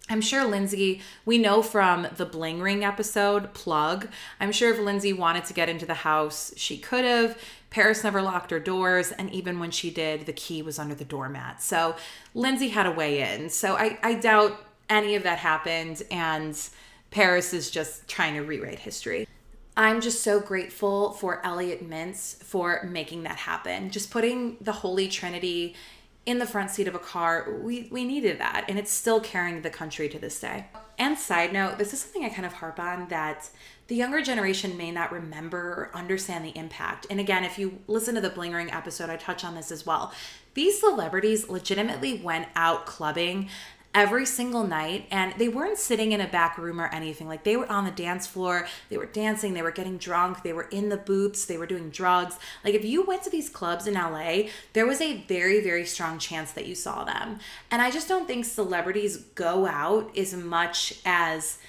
[0.09, 5.13] I'm sure Lindsay, we know from the Bling Ring episode, Plug, I'm sure if Lindsay
[5.13, 7.37] wanted to get into the house, she could have.
[7.73, 11.03] Paris never locked her doors, and even when she did, the key was under the
[11.03, 11.59] doormat.
[11.59, 11.95] So
[12.35, 13.49] Lindsay had a way in.
[13.49, 16.55] So I, I doubt any of that happened, and
[17.09, 19.27] Paris is just trying to rewrite history.
[19.75, 23.89] I'm just so grateful for Elliot Mintz for making that happen.
[23.89, 25.73] Just putting the Holy Trinity
[26.27, 28.65] in the front seat of a car, we, we needed that.
[28.69, 30.67] And it's still carrying the country to this day.
[30.99, 33.49] And side note, this is something I kind of harp on that
[33.87, 37.05] the younger generation may not remember or understand the impact.
[37.09, 39.85] And again, if you listen to the Bling Ring episode, I touch on this as
[39.85, 40.13] well.
[40.53, 43.49] These celebrities legitimately went out clubbing
[43.95, 47.55] every single night and they weren't sitting in a back room or anything like they
[47.55, 50.89] were on the dance floor they were dancing they were getting drunk they were in
[50.89, 54.43] the booths they were doing drugs like if you went to these clubs in LA
[54.73, 58.27] there was a very very strong chance that you saw them and i just don't
[58.27, 61.59] think celebrities go out as much as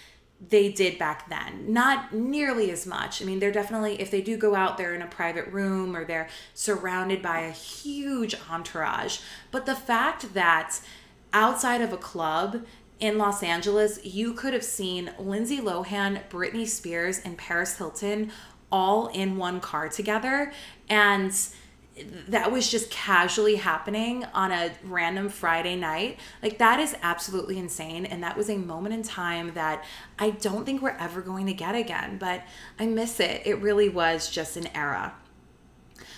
[0.41, 1.73] they did back then.
[1.73, 3.23] Not nearly as much.
[3.23, 6.05] I mean, they're definitely, if they do go out, they're in a private room or
[6.05, 9.21] they're surrounded by a huge entourage.
[9.51, 10.81] But the fact that
[11.33, 12.65] outside of a club
[13.01, 18.31] in Los Angeles, you could have seen Lindsay Lohan, Britney Spears, and Paris Hilton
[18.71, 20.53] all in one car together.
[20.89, 21.33] And
[22.29, 26.19] that was just casually happening on a random Friday night.
[26.43, 28.05] Like, that is absolutely insane.
[28.05, 29.85] And that was a moment in time that
[30.19, 32.43] I don't think we're ever going to get again, but
[32.79, 33.43] I miss it.
[33.45, 35.15] It really was just an era.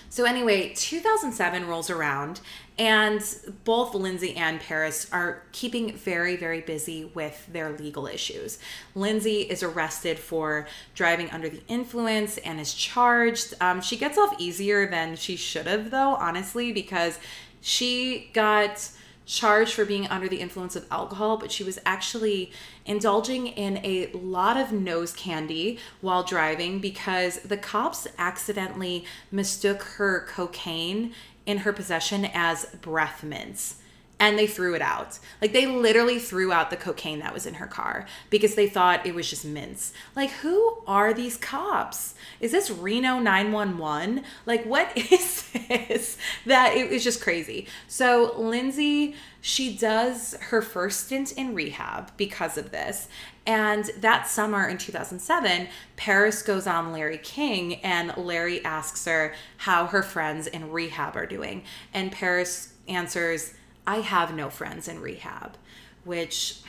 [0.09, 2.41] So, anyway, 2007 rolls around,
[2.79, 3.21] and
[3.63, 8.59] both Lindsay and Paris are keeping very, very busy with their legal issues.
[8.93, 13.55] Lindsay is arrested for driving under the influence and is charged.
[13.59, 17.19] Um, she gets off easier than she should have, though, honestly, because
[17.61, 18.89] she got
[19.25, 22.49] charged for being under the influence of alcohol, but she was actually
[22.85, 30.25] indulging in a lot of nose candy while driving because the cops accidentally mistook her
[30.29, 31.13] cocaine
[31.47, 33.77] in her possession as breath mints
[34.19, 35.19] and they threw it out.
[35.41, 39.05] Like they literally threw out the cocaine that was in her car because they thought
[39.05, 39.93] it was just mints.
[40.15, 42.15] Like who are these cops?
[42.39, 44.23] Is this Reno 911?
[44.45, 46.17] Like what is this?
[46.45, 47.67] That it was just crazy.
[47.87, 53.07] So Lindsay, she does her first stint in rehab because of this.
[53.47, 59.87] And that summer in 2007, Paris goes on Larry King, and Larry asks her how
[59.87, 61.63] her friends in rehab are doing.
[61.93, 63.53] And Paris answers,
[63.87, 65.55] I have no friends in rehab,
[66.03, 66.59] which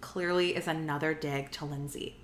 [0.00, 2.16] clearly is another dig to Lindsay.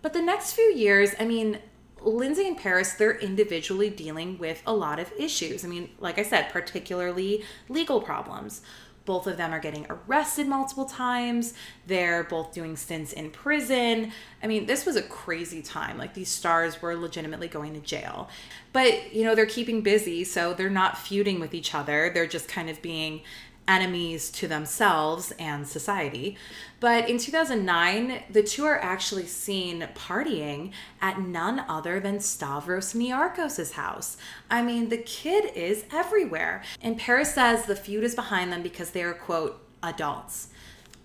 [0.00, 1.58] But the next few years, I mean,
[2.02, 5.64] Lindsay and Paris, they're individually dealing with a lot of issues.
[5.64, 8.62] I mean, like I said, particularly legal problems.
[9.04, 11.54] Both of them are getting arrested multiple times.
[11.86, 14.12] They're both doing stints in prison.
[14.42, 15.98] I mean, this was a crazy time.
[15.98, 18.28] Like these stars were legitimately going to jail.
[18.72, 22.10] But, you know, they're keeping busy, so they're not feuding with each other.
[22.12, 23.22] They're just kind of being
[23.66, 26.36] enemies to themselves and society.
[26.80, 33.72] But in 2009, the two are actually seen partying at none other than Stavros Niarchos'
[33.72, 34.16] house.
[34.50, 36.62] I mean, the kid is everywhere.
[36.82, 40.48] And Paris says the feud is behind them because they are, quote, adults.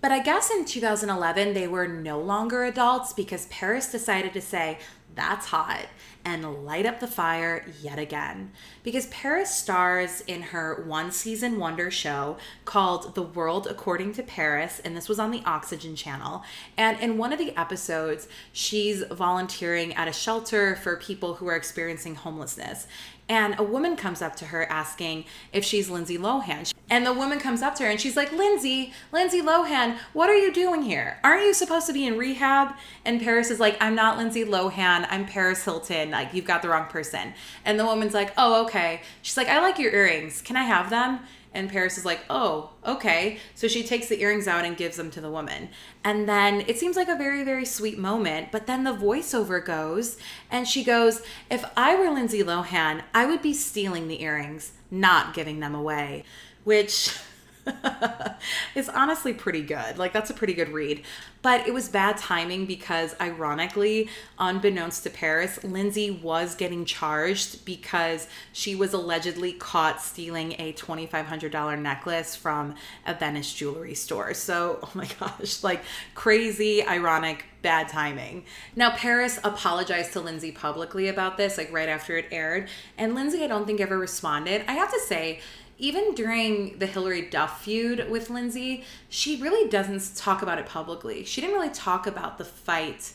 [0.00, 4.78] But I guess in 2011, they were no longer adults because Paris decided to say,
[5.14, 5.86] that's hot
[6.24, 8.52] and light up the fire yet again.
[8.82, 14.80] Because Paris stars in her one season wonder show called The World According to Paris,
[14.84, 16.42] and this was on the Oxygen Channel.
[16.76, 21.56] And in one of the episodes, she's volunteering at a shelter for people who are
[21.56, 22.86] experiencing homelessness.
[23.30, 26.74] And a woman comes up to her asking if she's Lindsay Lohan.
[26.90, 30.34] And the woman comes up to her and she's like, Lindsay, Lindsay Lohan, what are
[30.34, 31.20] you doing here?
[31.22, 32.74] Aren't you supposed to be in rehab?
[33.04, 35.06] And Paris is like, I'm not Lindsay Lohan.
[35.08, 36.10] I'm Paris Hilton.
[36.10, 37.32] Like, you've got the wrong person.
[37.64, 39.02] And the woman's like, oh, okay.
[39.22, 40.42] She's like, I like your earrings.
[40.42, 41.20] Can I have them?
[41.52, 43.38] And Paris is like, oh, okay.
[43.54, 45.70] So she takes the earrings out and gives them to the woman.
[46.04, 48.52] And then it seems like a very, very sweet moment.
[48.52, 50.16] But then the voiceover goes
[50.50, 55.34] and she goes, if I were Lindsay Lohan, I would be stealing the earrings, not
[55.34, 56.24] giving them away.
[56.62, 57.16] Which
[58.74, 59.98] is honestly pretty good.
[59.98, 61.02] Like, that's a pretty good read.
[61.42, 64.08] But it was bad timing because, ironically,
[64.38, 71.80] unbeknownst to Paris, Lindsay was getting charged because she was allegedly caught stealing a $2,500
[71.80, 72.74] necklace from
[73.06, 74.34] a Venice jewelry store.
[74.34, 75.82] So, oh my gosh, like
[76.14, 78.44] crazy, ironic bad timing.
[78.74, 82.68] Now, Paris apologized to Lindsay publicly about this, like right after it aired.
[82.96, 84.64] And Lindsay, I don't think ever responded.
[84.66, 85.40] I have to say,
[85.80, 91.24] even during the Hilary Duff feud with Lindsay, she really doesn't talk about it publicly.
[91.24, 93.14] She didn't really talk about the fight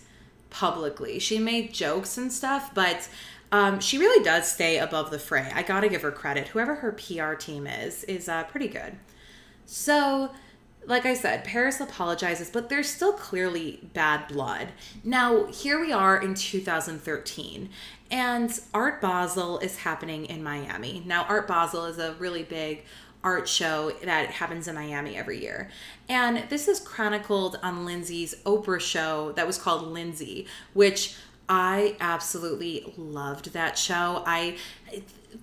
[0.49, 1.19] publicly.
[1.19, 3.07] She made jokes and stuff, but
[3.51, 5.51] um, she really does stay above the fray.
[5.53, 6.49] I gotta give her credit.
[6.49, 8.97] Whoever her PR team is, is uh, pretty good.
[9.65, 10.31] So,
[10.87, 14.69] like I said, Paris apologizes, but there's still clearly bad blood.
[15.03, 17.69] Now, here we are in 2013,
[18.11, 21.03] and Art Basel is happening in Miami.
[21.05, 22.83] Now, Art Basel is a really big
[23.23, 25.69] art show that happens in Miami every year.
[26.07, 31.15] And this is chronicled on Lindsay's Oprah show that was called Lindsay, which
[31.49, 34.23] I absolutely loved that show.
[34.25, 34.57] I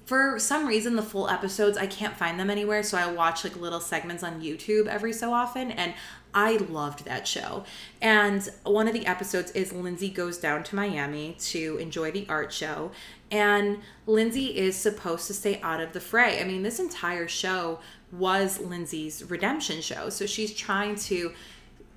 [0.06, 3.56] for some reason the full episodes I can't find them anywhere, so I watch like
[3.56, 5.94] little segments on YouTube every so often and
[6.34, 7.64] I loved that show.
[8.00, 12.52] And one of the episodes is Lindsay goes down to Miami to enjoy the art
[12.52, 12.92] show
[13.32, 16.38] and Lindsay is supposed to stay out of the fray.
[16.38, 17.80] I mean, this entire show
[18.12, 20.10] was Lindsay's redemption show.
[20.10, 21.32] So she's trying to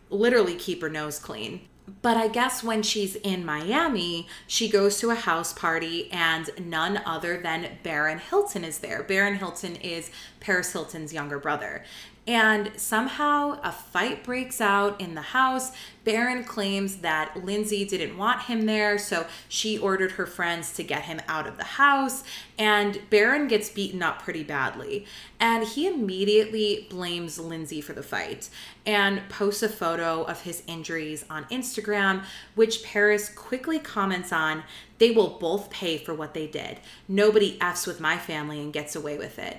[0.09, 1.67] literally keep her nose clean.
[2.01, 7.01] But I guess when she's in Miami, she goes to a house party and none
[7.05, 9.03] other than Barron Hilton is there.
[9.03, 10.09] Barron Hilton is
[10.39, 11.83] Paris Hilton's younger brother.
[12.27, 15.71] And somehow a fight breaks out in the house.
[16.03, 21.03] Barron claims that Lindsay didn't want him there, so she ordered her friends to get
[21.03, 22.23] him out of the house.
[22.57, 25.05] And Barron gets beaten up pretty badly.
[25.39, 28.49] And he immediately blames Lindsay for the fight
[28.87, 32.23] and posts a photo of his injuries on Instagram,
[32.55, 34.63] which Paris quickly comments on.
[34.97, 36.79] They will both pay for what they did.
[37.07, 39.57] Nobody F's with my family and gets away with it.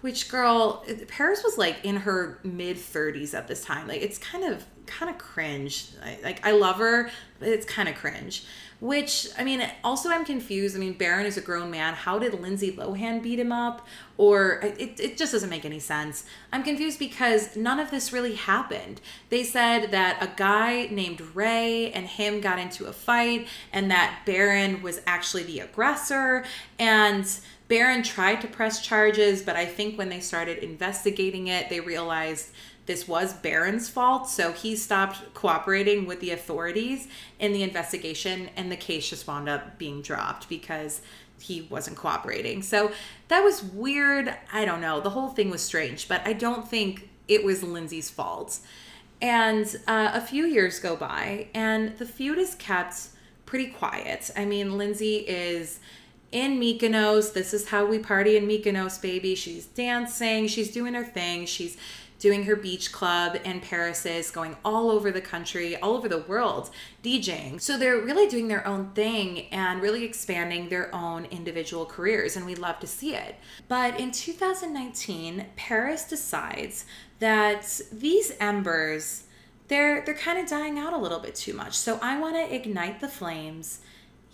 [0.00, 3.88] Which girl, Paris was like in her mid 30s at this time.
[3.88, 5.90] Like it's kind of kind of cringe.
[6.02, 8.44] I, like I love her, but it's kind of cringe.
[8.80, 10.76] Which I mean, also I'm confused.
[10.76, 11.94] I mean, Barron is a grown man.
[11.94, 13.86] How did Lindsay Lohan beat him up?
[14.16, 16.24] Or it, it just doesn't make any sense.
[16.52, 19.00] I'm confused because none of this really happened.
[19.30, 24.20] They said that a guy named Ray and him got into a fight, and that
[24.24, 26.44] Barron was actually the aggressor,
[26.78, 27.28] and
[27.68, 32.48] Barron tried to press charges, but I think when they started investigating it, they realized
[32.86, 34.28] this was Barron's fault.
[34.30, 37.06] So he stopped cooperating with the authorities
[37.38, 41.02] in the investigation, and the case just wound up being dropped because
[41.38, 42.62] he wasn't cooperating.
[42.62, 42.90] So
[43.28, 44.34] that was weird.
[44.52, 45.00] I don't know.
[45.00, 48.58] The whole thing was strange, but I don't think it was Lindsay's fault.
[49.20, 53.08] And uh, a few years go by, and the feud is kept
[53.44, 54.30] pretty quiet.
[54.36, 55.80] I mean, Lindsay is
[56.32, 57.32] in Mykonos.
[57.32, 59.34] This is how we party in Mykonos, baby.
[59.34, 61.76] She's dancing, she's doing her thing, she's
[62.18, 66.18] doing her beach club and Paris is going all over the country, all over the
[66.18, 66.70] world,
[67.02, 67.60] DJing.
[67.60, 72.44] So they're really doing their own thing and really expanding their own individual careers, and
[72.44, 73.36] we love to see it.
[73.68, 76.84] But in 2019, Paris decides
[77.20, 79.24] that these embers
[79.68, 81.74] they're they're kind of dying out a little bit too much.
[81.74, 83.80] So I want to ignite the flames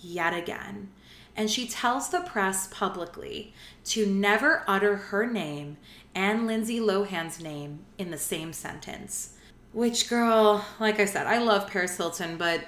[0.01, 0.91] yet again
[1.37, 3.53] and she tells the press publicly
[3.85, 5.77] to never utter her name
[6.15, 9.37] and Lindsay Lohan's name in the same sentence.
[9.73, 12.65] Which, girl, like I said, I love Paris Hilton, but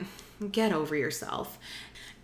[0.50, 1.58] get over yourself.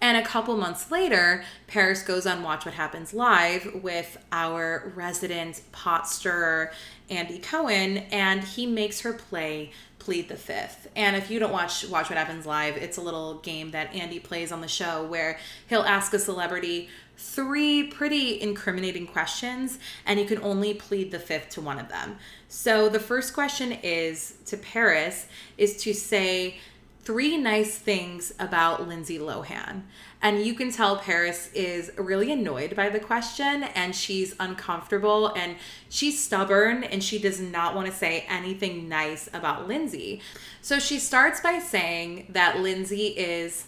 [0.01, 5.63] And a couple months later, Paris goes on Watch What Happens Live with our resident
[5.71, 6.73] pot stirrer,
[7.09, 9.71] Andy Cohen, and he makes her play
[10.03, 10.89] plead the fifth.
[10.97, 14.19] And if you don't watch Watch What Happens Live, it's a little game that Andy
[14.19, 15.39] plays on the show where
[15.69, 21.51] he'll ask a celebrity three pretty incriminating questions and you can only plead the fifth
[21.51, 22.17] to one of them.
[22.49, 25.27] So the first question is to Paris
[25.57, 26.57] is to say
[27.03, 29.83] three nice things about Lindsay Lohan.
[30.21, 35.57] And you can tell Paris is really annoyed by the question and she's uncomfortable and
[35.89, 40.23] she's stubborn and she does not want to say anything nice about Lindsay.
[40.61, 43.67] So she starts by saying that Lindsay is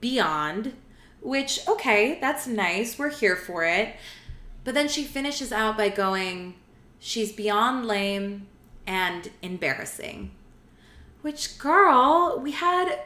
[0.00, 0.74] beyond,
[1.20, 2.96] which, okay, that's nice.
[2.96, 3.96] We're here for it.
[4.62, 6.54] But then she finishes out by going,
[7.00, 8.46] she's beyond lame
[8.86, 10.30] and embarrassing.
[11.22, 13.00] Which, girl, we had,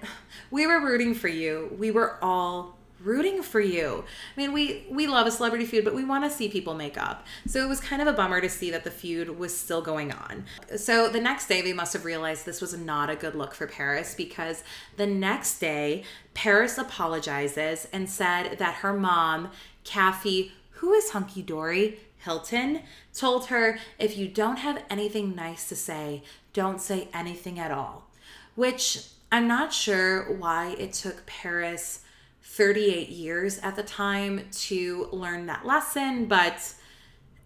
[0.50, 1.74] we were rooting for you.
[1.78, 4.04] We were all rooting for you.
[4.34, 6.96] I mean, we we love a celebrity feud, but we want to see people make
[6.96, 7.26] up.
[7.46, 10.10] So it was kind of a bummer to see that the feud was still going
[10.10, 10.44] on.
[10.76, 13.66] So the next day, they must have realized this was not a good look for
[13.66, 14.64] Paris because
[14.96, 19.50] the next day, Paris apologizes and said that her mom,
[19.84, 22.80] Kathy, who is hunky dory, Hilton,
[23.12, 26.22] told her if you don't have anything nice to say,
[26.54, 28.08] don't say anything at all
[28.54, 32.00] which I'm not sure why it took Paris
[32.42, 36.74] 38 years at the time to learn that lesson, but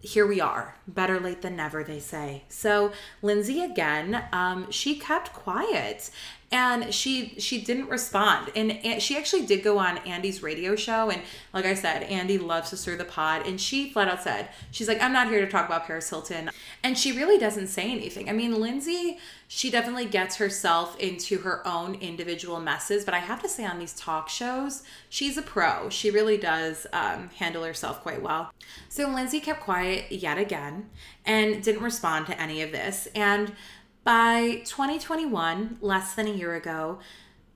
[0.01, 0.77] here we are.
[0.87, 2.43] Better late than never, they say.
[2.47, 2.91] So
[3.21, 6.11] Lindsay again, um, she kept quiet
[6.51, 8.51] and she she didn't respond.
[8.55, 11.09] And, she actually did go on andy's radio show.
[11.09, 11.21] And
[11.53, 13.47] like i said andy loves to stir the pot.
[13.47, 16.49] And she flat out said she's like i'm not here to talk about paris hilton.
[16.83, 18.29] And she really doesn't say anything.
[18.29, 23.05] I mean lindsay she definitely gets herself into her own individual messes.
[23.05, 25.89] But i have to say on these talk shows she's a pro.
[25.89, 28.51] She really does um, handle herself quite well.
[28.89, 30.89] So lindsay kept quiet yet again
[31.25, 33.07] and didn't respond to any of this.
[33.13, 33.53] And
[34.09, 36.97] by 2021, less than a year ago,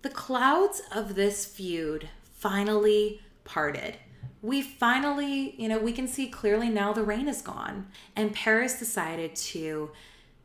[0.03, 3.97] the clouds of this feud finally parted.
[4.43, 7.87] We finally, you know, we can see clearly now the rain is gone.
[8.15, 9.89] And Paris decided to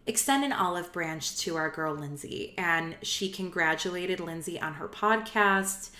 [0.06, 2.54] extend an olive branch to our girl Lindsay.
[2.56, 5.90] And she congratulated Lindsay on her podcast,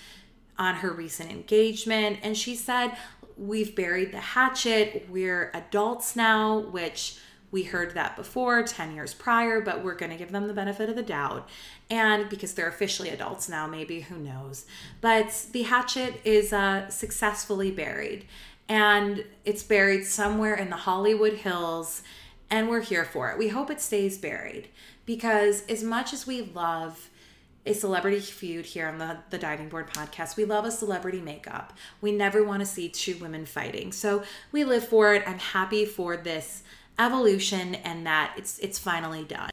[0.57, 2.17] on her recent engagement.
[2.23, 2.97] And she said,
[3.37, 5.05] We've buried the hatchet.
[5.07, 7.19] We're adults now, which
[7.51, 10.89] we heard that before 10 years prior, but we're going to give them the benefit
[10.89, 11.49] of the doubt.
[11.89, 14.65] And because they're officially adults now, maybe, who knows.
[15.01, 18.25] But the hatchet is uh, successfully buried.
[18.67, 22.03] And it's buried somewhere in the Hollywood Hills.
[22.51, 23.37] And we're here for it.
[23.37, 24.69] We hope it stays buried
[25.05, 27.09] because, as much as we love
[27.65, 30.37] a celebrity feud here on the, the Diving Board podcast.
[30.37, 31.73] We love a celebrity makeup.
[32.01, 33.91] We never want to see two women fighting.
[33.91, 35.23] So we live for it.
[35.27, 36.63] I'm happy for this
[36.99, 39.49] evolution and that it's it's finally done.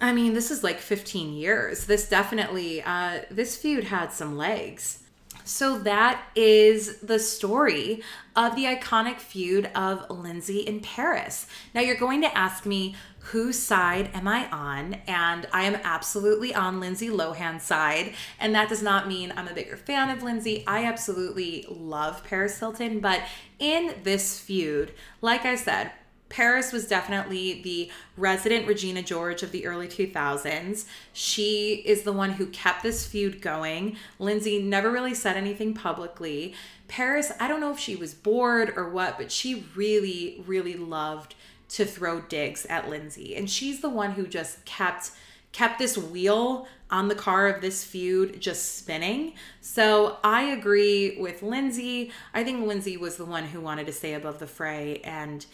[0.00, 1.86] I mean, this is like 15 years.
[1.86, 4.98] This definitely uh this feud had some legs.
[5.44, 8.02] So that is the story
[8.36, 11.46] of the iconic feud of Lindsay and Paris.
[11.74, 12.94] Now you're going to ask me
[13.26, 14.94] whose side am I on?
[15.06, 18.14] And I am absolutely on Lindsay Lohan's side.
[18.40, 20.64] And that does not mean I'm a bigger fan of Lindsay.
[20.66, 23.22] I absolutely love Paris Hilton, but
[23.58, 25.92] in this feud, like I said,
[26.32, 30.86] Paris was definitely the resident Regina George of the early 2000s.
[31.12, 33.96] She is the one who kept this feud going.
[34.18, 36.54] Lindsay never really said anything publicly.
[36.88, 41.34] Paris, I don't know if she was bored or what, but she really, really loved
[41.68, 43.36] to throw digs at Lindsay.
[43.36, 45.10] And she's the one who just kept
[45.52, 49.34] kept this wheel on the car of this feud just spinning.
[49.60, 52.10] So I agree with Lindsay.
[52.32, 55.44] I think Lindsay was the one who wanted to stay above the fray and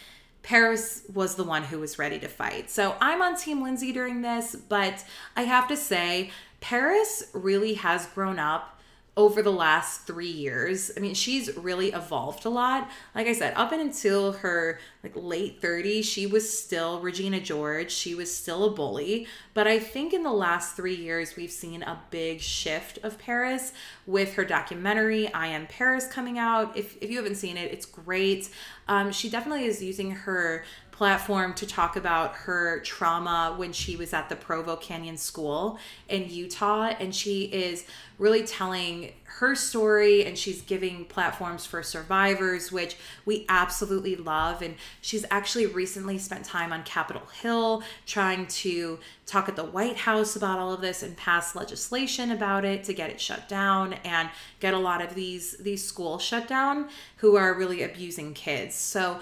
[0.49, 2.71] Paris was the one who was ready to fight.
[2.71, 5.05] So I'm on Team Lindsay during this, but
[5.37, 6.31] I have to say,
[6.63, 8.78] Paris really has grown up
[9.19, 10.93] over the last three years.
[10.97, 12.89] I mean, she's really evolved a lot.
[13.17, 17.91] Like I said, up until her like late 30s, she was still Regina George.
[17.91, 19.27] She was still a bully.
[19.55, 23.73] But I think in the last three years, we've seen a big shift of Paris
[24.07, 26.77] with her documentary, I Am Paris, coming out.
[26.77, 28.49] If, if you haven't seen it, it's great.
[28.87, 30.65] Um, she definitely is using her
[30.99, 35.79] platform to talk about her trauma when she was at the Provo Canyon School
[36.09, 36.93] in Utah.
[36.99, 37.87] And she is
[38.19, 44.61] really telling her story and she's giving platforms for survivors, which we absolutely love.
[44.61, 49.99] And she's actually recently spent time on Capitol Hill trying to talk at the White
[49.99, 53.93] House about all of this and pass legislation about it to get it shut down
[54.05, 56.89] and get a lot of these these schools shut down
[57.19, 58.75] who are really abusing kids.
[58.75, 59.21] So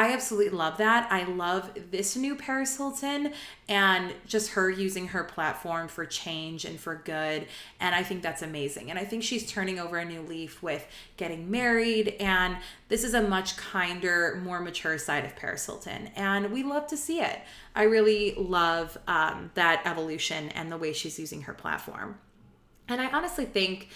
[0.00, 1.12] I absolutely love that.
[1.12, 3.34] I love this new Paris Hilton
[3.68, 7.46] and just her using her platform for change and for good.
[7.80, 8.88] And I think that's amazing.
[8.88, 10.86] And I think she's turning over a new leaf with
[11.18, 12.16] getting married.
[12.18, 12.56] And
[12.88, 16.06] this is a much kinder, more mature side of Paris Hilton.
[16.16, 17.38] And we love to see it.
[17.76, 22.18] I really love um, that evolution and the way she's using her platform.
[22.88, 23.90] And I honestly think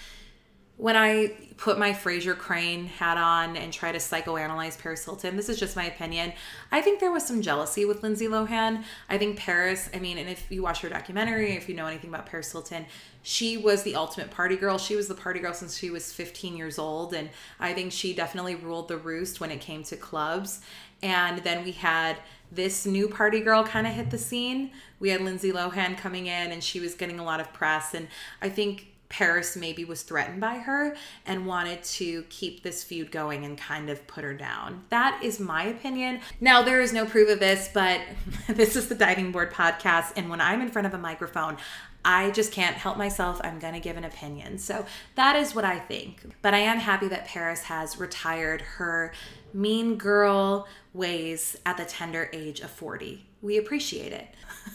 [0.77, 5.49] when I put my Frasier Crane hat on and try to psychoanalyze Paris Hilton, this
[5.49, 6.33] is just my opinion.
[6.73, 8.83] I think there was some jealousy with Lindsay Lohan.
[9.09, 12.11] I think Paris, I mean, and if you watch her documentary, if you know anything
[12.11, 12.87] about Paris Hilton,
[13.23, 14.77] she was the ultimate party girl.
[14.77, 17.15] She was the party girl since she was 15 years old.
[17.15, 20.61] And I think she definitely ruled the roost when it came to clubs.
[21.05, 22.17] And then we had
[22.51, 24.73] this new party girl kind of hit the scene.
[24.99, 27.95] We had Lindsay Lohan coming in and she was getting a lot of press.
[27.95, 28.09] And
[28.43, 30.97] I think Paris maybe was threatened by her
[31.27, 34.85] and wanted to keep this feud going and kind of put her down.
[34.89, 36.21] That is my opinion.
[36.41, 38.01] Now, there is no proof of this, but
[38.49, 40.13] this is the Diving Board podcast.
[40.17, 41.59] And when I'm in front of a microphone,
[42.05, 43.41] I just can't help myself.
[43.43, 44.59] I'm going to give an opinion.
[44.59, 44.85] So
[45.15, 46.35] that is what I think.
[46.43, 49.13] But I am happy that Paris has retired her
[49.55, 53.25] mean girl ways at the tender age of 40.
[53.41, 54.29] We appreciate it.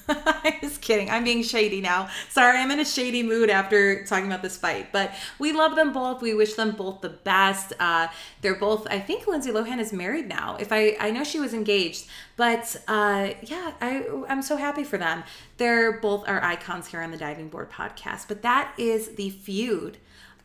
[0.07, 1.09] I'm just kidding.
[1.09, 2.09] I'm being shady now.
[2.29, 5.93] Sorry, I'm in a shady mood after talking about this fight, but we love them
[5.93, 6.21] both.
[6.21, 7.73] We wish them both the best.
[7.79, 8.07] Uh,
[8.41, 8.87] they're both.
[8.87, 10.57] I think Lindsay Lohan is married now.
[10.59, 14.97] If I, I know she was engaged, but uh, yeah, I, I'm so happy for
[14.97, 15.23] them.
[15.57, 18.27] They're both our icons here on the Diving Board podcast.
[18.27, 19.97] But that is the feud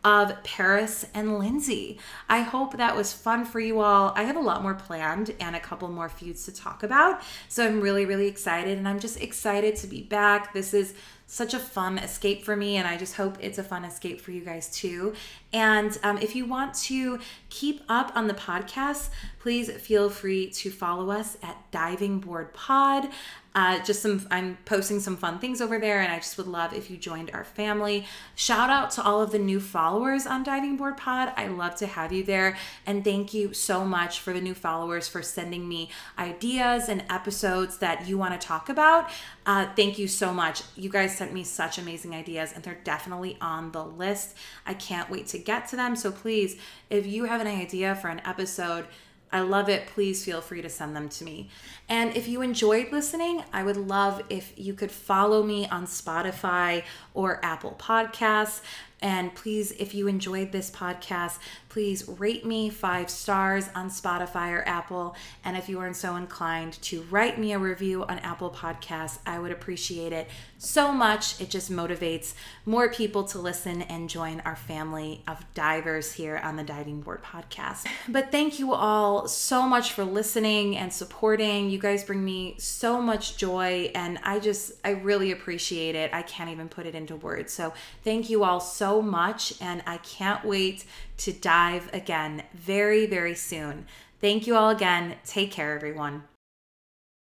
[0.04, 1.98] of Paris and Lindsay.
[2.28, 4.12] I hope that was fun for you all.
[4.14, 7.22] I have a lot more planned and a couple more feuds to talk about.
[7.48, 10.52] So I'm really, really excited and I'm just excited to be back.
[10.52, 10.94] This is
[11.34, 14.30] such a fun escape for me, and I just hope it's a fun escape for
[14.30, 15.14] you guys too.
[15.52, 17.18] And um, if you want to
[17.50, 19.08] keep up on the podcast,
[19.40, 23.08] please feel free to follow us at Diving Board Pod.
[23.56, 26.72] Uh, just some, I'm posting some fun things over there, and I just would love
[26.72, 28.04] if you joined our family.
[28.34, 31.32] Shout out to all of the new followers on Diving Board Pod.
[31.36, 35.06] I love to have you there, and thank you so much for the new followers
[35.06, 39.08] for sending me ideas and episodes that you want to talk about.
[39.46, 40.62] Uh, thank you so much.
[40.74, 44.36] You guys sent me such amazing ideas, and they're definitely on the list.
[44.64, 45.96] I can't wait to get to them.
[45.96, 46.56] So please,
[46.88, 48.86] if you have an idea for an episode,
[49.34, 49.88] I love it.
[49.88, 51.50] Please feel free to send them to me.
[51.88, 56.84] And if you enjoyed listening, I would love if you could follow me on Spotify
[57.14, 58.60] or Apple Podcasts.
[59.02, 61.38] And please, if you enjoyed this podcast,
[61.74, 65.16] please rate me five stars on Spotify or Apple.
[65.44, 69.40] And if you are so inclined to write me a review on Apple Podcasts, I
[69.40, 71.40] would appreciate it so much.
[71.40, 76.54] It just motivates more people to listen and join our family of divers here on
[76.54, 77.88] the Diving Board Podcast.
[78.08, 81.70] But thank you all so much for listening and supporting.
[81.70, 86.14] You guys bring me so much joy, and I just, I really appreciate it.
[86.14, 87.52] I can't even put it into words.
[87.52, 90.84] So thank you all so much, and I can't wait
[91.18, 93.86] to dive again very, very soon.
[94.20, 95.16] Thank you all again.
[95.24, 96.24] Take care, everyone.